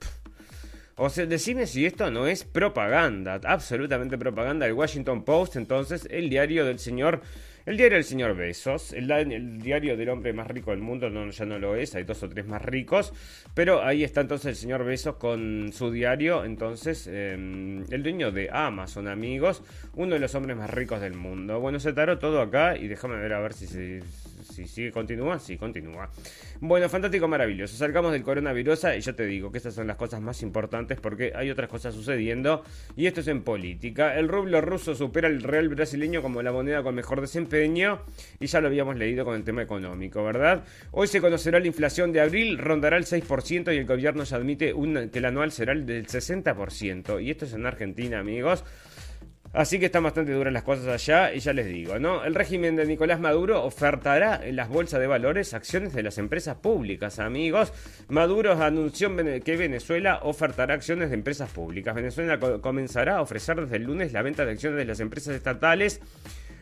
[0.97, 4.65] o sea, decime si esto no es propaganda, absolutamente propaganda.
[4.65, 7.21] El Washington Post, entonces, el diario del señor
[7.67, 11.45] el diario del señor Besos, el, diario del hombre más rico del mundo, no, ya
[11.45, 13.13] no lo es, hay dos o tres más ricos,
[13.53, 18.49] pero ahí está entonces el señor Besos con su diario, entonces em, el dueño de
[18.49, 19.63] Amazon, amigos,
[19.95, 21.59] uno de los hombres más ricos del mundo.
[21.59, 24.01] Bueno, se taró todo acá y déjame ver a ver si se
[24.57, 26.09] si sigue, continúa, sí, continúa.
[26.59, 27.77] Bueno, fantástico, maravilloso.
[27.77, 31.31] Salgamos del coronavirus y yo te digo que estas son las cosas más importantes porque
[31.35, 32.63] hay otras cosas sucediendo
[32.95, 34.17] y esto es en política.
[34.17, 38.01] El rublo ruso supera al real brasileño como la moneda con mejor desempeño
[38.39, 40.63] y ya lo habíamos leído con el tema económico, ¿verdad?
[40.91, 44.73] Hoy se conocerá la inflación de abril, rondará el 6% y el gobierno ya admite
[45.11, 47.23] que el anual será el del 60%.
[47.23, 48.63] Y esto es en Argentina, amigos.
[49.57, 52.23] Así que están bastante duras las cosas allá y ya les digo, ¿no?
[52.23, 56.57] El régimen de Nicolás Maduro ofertará en las bolsas de valores acciones de las empresas
[56.57, 57.73] públicas, amigos.
[58.07, 61.95] Maduro anunció que Venezuela ofertará acciones de empresas públicas.
[61.95, 66.01] Venezuela comenzará a ofrecer desde el lunes la venta de acciones de las empresas estatales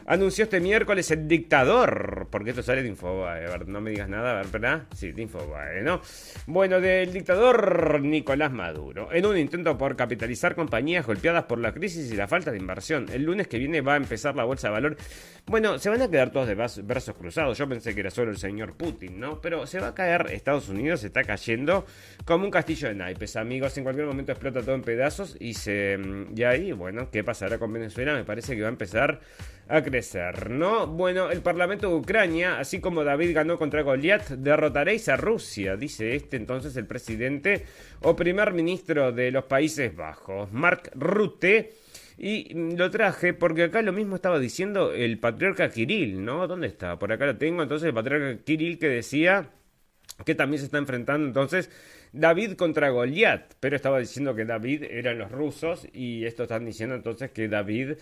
[0.06, 4.84] anunció este miércoles el dictador, porque esto sale de Infobae, no me digas nada, ¿verdad?
[4.96, 6.02] Sí, de Infobae, ¿no?
[6.48, 12.12] Bueno, del dictador Nicolás Maduro, en un intento por capitalizar compañías golpeadas por la crisis
[12.12, 13.08] y la falta de inversión.
[13.12, 14.98] El lunes que viene va a empezar la bolsa de valor.
[15.48, 17.56] Bueno, se van a quedar todos de brazos cruzados.
[17.56, 19.42] Yo pensé que era solo el señor Putin, ¿no?
[19.42, 21.86] Pero se va a caer Estados Unidos, se está cayendo
[22.26, 23.78] como un castillo de naipes, amigos.
[23.78, 26.00] En cualquier momento explota todo en pedazos y se.
[26.36, 28.16] Y ahí, bueno, ¿qué pasará con Venezuela?
[28.16, 29.20] Me parece que va a empezar
[29.68, 30.88] a crecer, ¿no?
[30.88, 36.16] Bueno, el Parlamento de Ucrania, así como David ganó contra Goliat, derrotaréis a Rusia, dice
[36.16, 37.66] este entonces el presidente
[38.02, 41.85] o primer ministro de los Países Bajos, Mark Rutte.
[42.18, 46.48] Y lo traje porque acá lo mismo estaba diciendo el patriarca Kirill, ¿no?
[46.48, 46.98] ¿Dónde está?
[46.98, 47.62] Por acá lo tengo.
[47.62, 49.50] Entonces el patriarca Kirill que decía
[50.26, 51.70] que también se está enfrentando entonces
[52.14, 56.96] David contra Goliat, pero estaba diciendo que David eran los rusos y esto están diciendo
[56.96, 57.98] entonces que David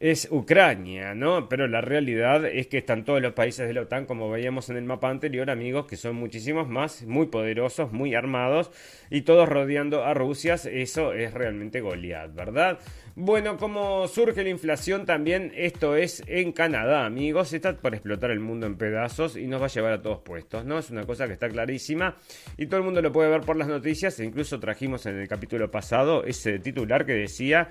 [0.00, 1.48] es Ucrania, ¿no?
[1.48, 4.76] Pero la realidad es que están todos los países de la OTAN, como veíamos en
[4.76, 8.70] el mapa anterior, amigos, que son muchísimos más, muy poderosos, muy armados,
[9.10, 10.54] y todos rodeando a Rusia.
[10.54, 12.78] Eso es realmente Goliat, ¿verdad?
[13.16, 17.52] Bueno, como surge la inflación también, esto es en Canadá, amigos.
[17.52, 20.64] Está por explotar el mundo en pedazos y nos va a llevar a todos puestos,
[20.64, 20.78] ¿no?
[20.78, 22.16] Es una cosa que está clarísima
[22.56, 24.20] y todo el mundo lo puede ver por las noticias.
[24.20, 27.70] E incluso trajimos en el capítulo pasado ese titular que decía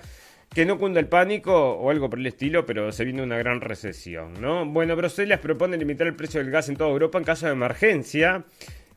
[0.49, 3.61] que no cunda el pánico o algo por el estilo, pero se viene una gran
[3.61, 4.65] recesión, ¿no?
[4.65, 8.45] Bueno, Bruselas propone limitar el precio del gas en toda Europa en caso de emergencia.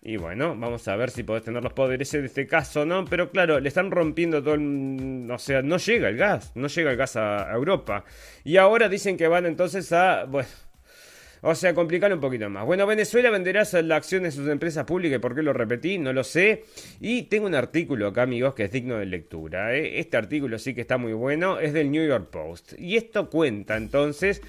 [0.03, 3.05] Y bueno, vamos a ver si podés tener los poderes en este caso, ¿no?
[3.05, 5.28] Pero claro, le están rompiendo todo el...
[5.30, 8.05] O sea, no llega el gas, no llega el gas a Europa.
[8.42, 10.26] Y ahora dicen que van entonces a...
[11.43, 12.66] o sea, complicarlo un poquito más.
[12.66, 15.18] Bueno, Venezuela venderá la acción de sus empresas públicas.
[15.20, 15.99] ¿Por qué lo repetí?
[15.99, 16.64] No lo sé.
[17.01, 19.74] Y tengo un artículo acá, amigos, que es digno de lectura.
[19.74, 19.99] ¿eh?
[20.01, 21.59] Este artículo sí que está muy bueno.
[21.59, 22.74] Es del New York Post.
[22.78, 24.43] Y esto cuenta entonces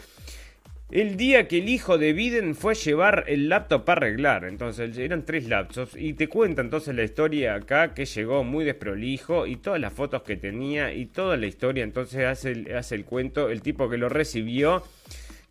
[0.92, 4.44] el día que el hijo de Biden fue a llevar el laptop para arreglar.
[4.44, 5.96] Entonces eran tres laptops.
[5.96, 10.24] Y te cuenta entonces la historia acá que llegó muy desprolijo y todas las fotos
[10.24, 11.86] que tenía y toda la historia.
[11.86, 14.84] Entonces hace hace el cuento el tipo que lo recibió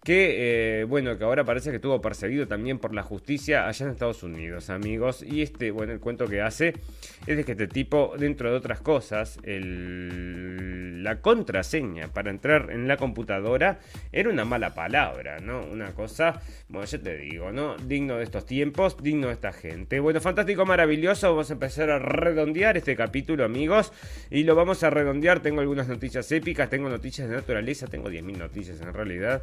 [0.03, 3.92] que eh, bueno, que ahora parece que estuvo perseguido también por la justicia allá en
[3.92, 5.22] Estados Unidos, amigos.
[5.22, 6.74] Y este, bueno, el cuento que hace
[7.26, 10.39] es de que este tipo, dentro de otras cosas, el,
[11.03, 13.80] la contraseña para entrar en la computadora
[14.12, 15.62] era una mala palabra, ¿no?
[15.64, 17.76] Una cosa, bueno, yo te digo, ¿no?
[17.76, 20.01] Digno de estos tiempos, digno de esta gente.
[20.01, 21.30] Bueno, fantástico, maravilloso.
[21.30, 23.92] Vamos a empezar a redondear este capítulo, amigos.
[24.30, 25.40] Y lo vamos a redondear.
[25.40, 29.42] Tengo algunas noticias épicas, tengo noticias de naturaleza, tengo 10.000 noticias en realidad.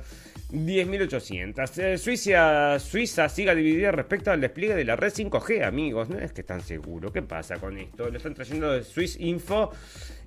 [0.51, 1.77] 10.800.
[1.79, 6.09] Eh, Suiza, Suiza siga dividida respecto al despliegue de la red 5G, amigos.
[6.09, 7.11] No es que están seguros.
[7.11, 8.09] ¿Qué pasa con esto?
[8.09, 9.71] Lo están trayendo de Swiss Info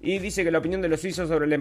[0.02, 1.56] y dice que la opinión de los suizos sobre la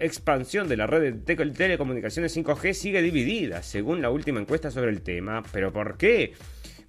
[0.00, 5.02] expansión de la red de telecomunicaciones 5G sigue dividida, según la última encuesta sobre el
[5.02, 5.42] tema.
[5.52, 6.32] ¿Pero por qué?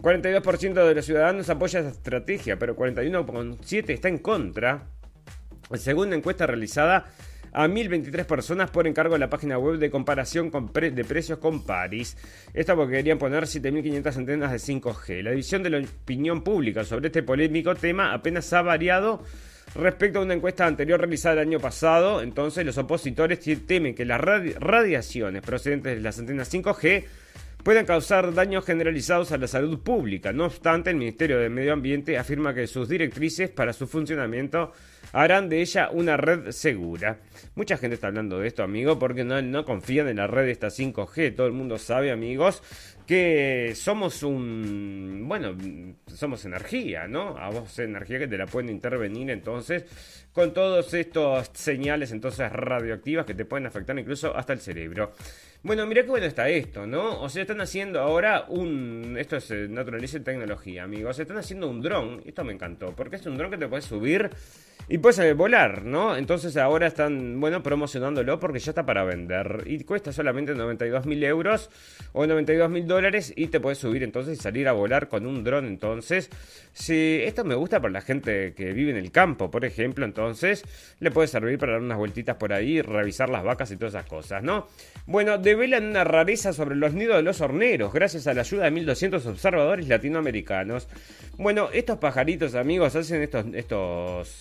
[0.01, 4.87] 42% de los ciudadanos apoya esa estrategia, pero 41,7% está en contra.
[5.75, 7.05] Según la encuesta realizada
[7.51, 12.15] a 1.023 personas por encargo de la página web de comparación de precios con Paris.
[12.53, 15.21] Esto porque querían poner 7.500 antenas de 5G.
[15.21, 19.21] La división de la opinión pública sobre este polémico tema apenas ha variado
[19.75, 22.21] respecto a una encuesta anterior realizada el año pasado.
[22.21, 27.05] Entonces los opositores temen que las radiaciones procedentes de las antenas 5G
[27.63, 30.33] puedan causar daños generalizados a la salud pública.
[30.33, 34.71] No obstante, el Ministerio de Medio Ambiente afirma que sus directrices para su funcionamiento
[35.13, 37.19] harán de ella una red segura.
[37.55, 40.51] Mucha gente está hablando de esto, amigo, porque no, no confían en la red de
[40.51, 41.35] esta 5G.
[41.35, 42.63] Todo el mundo sabe, amigos,
[43.11, 45.53] que somos un, bueno,
[46.07, 47.37] somos energía, ¿no?
[47.37, 49.83] A vos energía que te la pueden intervenir entonces
[50.31, 55.11] con todos estos señales entonces radioactivas que te pueden afectar incluso hasta el cerebro.
[55.61, 57.21] Bueno, mira qué bueno está esto, ¿no?
[57.21, 59.17] O sea, están haciendo ahora un...
[59.19, 61.19] Esto es eh, naturaleza y tecnología, amigos.
[61.19, 62.23] Están haciendo un dron.
[62.25, 64.29] Esto me encantó, porque es un dron que te puedes subir
[64.87, 66.15] y puedes eh, volar, ¿no?
[66.17, 69.63] Entonces ahora están, bueno, promocionándolo porque ya está para vender.
[69.65, 71.69] Y cuesta solamente 92 mil euros
[72.13, 75.43] o 92 mil dólares y te puedes subir entonces y salir a volar con un
[75.43, 75.65] dron.
[75.65, 76.29] Entonces,
[76.73, 80.63] si esto me gusta para la gente que vive en el campo, por ejemplo, entonces
[80.99, 84.07] le puede servir para dar unas vueltitas por ahí, revisar las vacas y todas esas
[84.07, 84.67] cosas, ¿no?
[85.05, 88.71] Bueno, develan una rareza sobre los nidos de los horneros, gracias a la ayuda de
[88.71, 90.87] 1200 observadores latinoamericanos.
[91.37, 93.45] Bueno, estos pajaritos, amigos, hacen estos,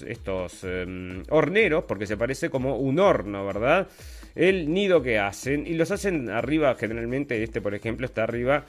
[0.03, 0.30] estos
[0.63, 3.89] em, horneros, porque se parece como un horno, ¿verdad?
[4.35, 8.65] El nido que hacen, y los hacen arriba, generalmente este, por ejemplo, está arriba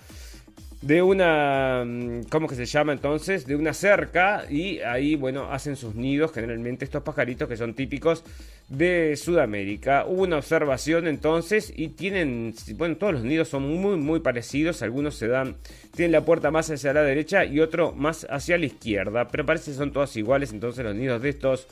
[0.82, 3.46] de una, mm, ¿cómo que se llama entonces?
[3.46, 8.24] De una cerca y ahí, bueno, hacen sus nidos generalmente estos pajaritos que son típicos
[8.68, 10.06] de Sudamérica.
[10.08, 14.82] Hubo una observación entonces y tienen, bueno, todos los nidos son muy, muy parecidos.
[14.82, 15.56] Algunos se dan,
[15.96, 19.72] tienen la puerta más hacia la derecha y otro más hacia la izquierda, pero parece
[19.72, 21.68] que son todos iguales entonces los nidos de estos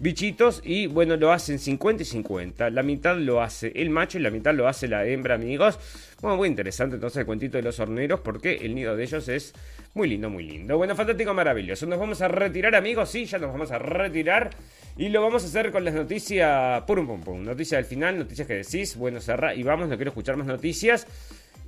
[0.00, 2.70] bichitos y bueno, lo hacen 50 y 50.
[2.70, 5.78] La mitad lo hace el macho y la mitad lo hace la hembra, amigos.
[6.20, 9.54] Bueno, muy interesante entonces el cuentito de los horneros porque el nido de ellos es
[9.94, 10.76] muy lindo, muy lindo.
[10.76, 11.86] Bueno, fantástico, maravilloso.
[11.86, 13.10] Nos vamos a retirar, amigos.
[13.10, 14.50] Sí, ya nos vamos a retirar.
[14.96, 16.82] Y lo vamos a hacer con las noticias.
[16.82, 17.42] Pum, pum, pum.
[17.42, 18.96] Noticias del final, noticias que decís.
[18.96, 21.06] Bueno, cerra y vamos, no quiero escuchar más noticias.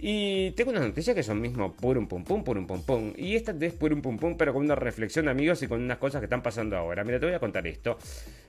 [0.02, 3.12] Y tengo unas noticias que son mismo purum pum pum, purum pum pum.
[3.16, 6.20] Y esta es purum pum pum, pero con una reflexión, amigos, y con unas cosas
[6.20, 7.04] que están pasando ahora.
[7.04, 7.98] Mira, te voy a contar esto.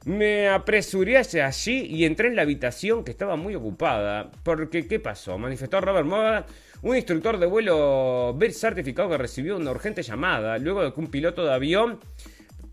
[0.05, 4.31] Me apresuré hacia allí y entré en la habitación que estaba muy ocupada.
[4.43, 5.37] Porque, ¿qué pasó?
[5.37, 6.45] Manifestó Robert Moda,
[6.83, 11.07] un instructor de vuelo ver certificado que recibió una urgente llamada luego de que un
[11.07, 11.99] piloto de avión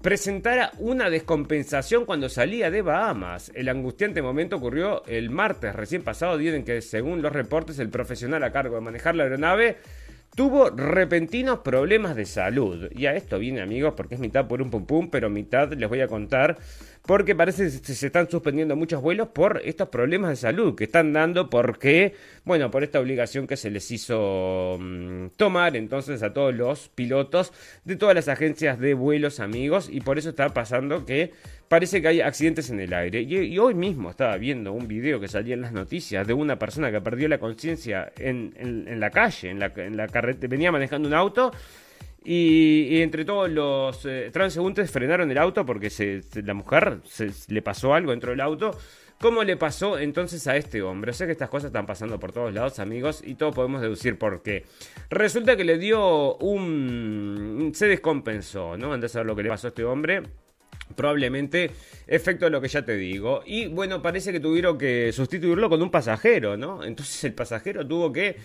[0.03, 3.51] presentara una descompensación cuando salía de Bahamas.
[3.55, 7.90] El angustiante momento ocurrió el martes recién pasado, día en que, según los reportes, el
[7.90, 9.78] profesional a cargo de manejar la aeronave
[10.34, 12.88] tuvo repentinos problemas de salud.
[12.92, 15.88] Y a esto viene, amigos, porque es mitad por un pum pum, pero mitad les
[15.88, 16.59] voy a contar
[17.09, 21.14] porque parece que se están suspendiendo muchos vuelos por estos problemas de salud que están
[21.14, 26.54] dando porque, bueno, por esta obligación que se les hizo mm, tomar entonces a todos
[26.54, 27.54] los pilotos
[27.86, 31.32] de todas las agencias de vuelos amigos y por eso está pasando que
[31.68, 33.22] parece que hay accidentes en el aire.
[33.22, 36.92] Y, hoy mismo estaba viendo un video que salía en las noticias de una persona
[36.92, 38.52] que perdió la conciencia en,
[39.00, 41.52] la calle, en la, en la carretera, venía manejando un auto
[42.30, 45.90] y, entre todos los eh, transeúntes frenaron el auto porque
[46.44, 46.98] la mujer
[47.48, 48.76] le pasó algo dentro del auto.
[49.18, 51.12] ¿Cómo le pasó entonces a este hombre?
[51.12, 54.18] O sea que estas cosas están pasando por todos lados, amigos, y todos podemos deducir
[54.18, 54.66] por qué.
[55.08, 57.72] Resulta que le dio un...
[57.74, 58.92] se descompensó, ¿no?
[58.92, 60.22] Antes de saber lo que le pasó a este hombre.
[60.94, 61.70] Probablemente
[62.06, 63.42] efecto de lo que ya te digo.
[63.46, 66.84] Y bueno, parece que tuvieron que sustituirlo con un pasajero, ¿no?
[66.84, 68.36] Entonces el pasajero tuvo que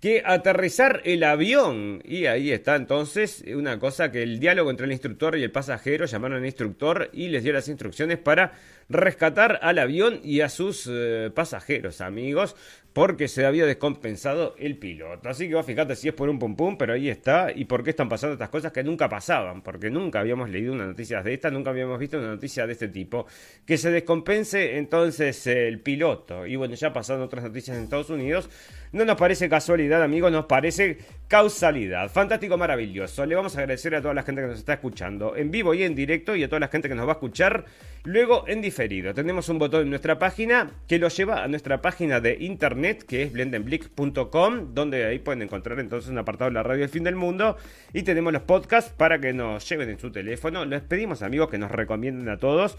[0.00, 2.02] que aterrizar el avión.
[2.04, 6.06] Y ahí está entonces una cosa que el diálogo entre el instructor y el pasajero
[6.06, 8.52] llamaron al instructor y les dio las instrucciones para
[8.88, 12.56] rescatar al avión y a sus eh, pasajeros, amigos,
[12.98, 15.28] porque se había descompensado el piloto.
[15.28, 17.52] Así que vos fíjate si es por un pum pum, pero ahí está.
[17.54, 20.84] Y por qué están pasando estas cosas que nunca pasaban, porque nunca habíamos leído una
[20.84, 23.28] noticia de esta, nunca habíamos visto una noticia de este tipo.
[23.64, 26.44] Que se descompense entonces el piloto.
[26.44, 28.50] Y bueno, ya pasaron otras noticias en Estados Unidos.
[28.90, 32.10] No nos parece casualidad, amigos, nos parece causalidad.
[32.10, 33.24] Fantástico, maravilloso.
[33.26, 35.84] Le vamos a agradecer a toda la gente que nos está escuchando en vivo y
[35.84, 37.64] en directo y a toda la gente que nos va a escuchar
[38.08, 39.12] luego en diferido.
[39.12, 43.22] Tenemos un botón en nuestra página que lo lleva a nuestra página de internet que
[43.22, 47.16] es blendenblick.com donde ahí pueden encontrar entonces un apartado de la radio del fin del
[47.16, 47.58] mundo
[47.92, 50.64] y tenemos los podcasts para que nos lleven en su teléfono.
[50.64, 52.78] Les pedimos amigos que nos recomienden a todos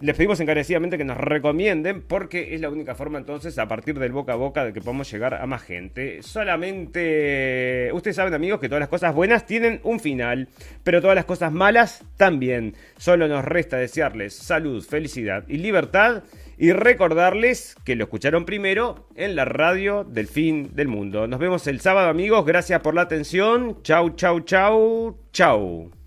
[0.00, 4.12] les pedimos encarecidamente que nos recomienden porque es la única forma entonces a partir del
[4.12, 6.22] boca a boca de que podamos llegar a más gente.
[6.22, 10.48] Solamente ustedes saben amigos que todas las cosas buenas tienen un final,
[10.82, 12.74] pero todas las cosas malas también.
[12.96, 16.24] Solo nos resta desearles salud, felicidad y libertad
[16.58, 21.26] y recordarles que lo escucharon primero en la radio del fin del mundo.
[21.26, 23.82] Nos vemos el sábado amigos, gracias por la atención.
[23.82, 26.03] Chau, chau, chau, chau.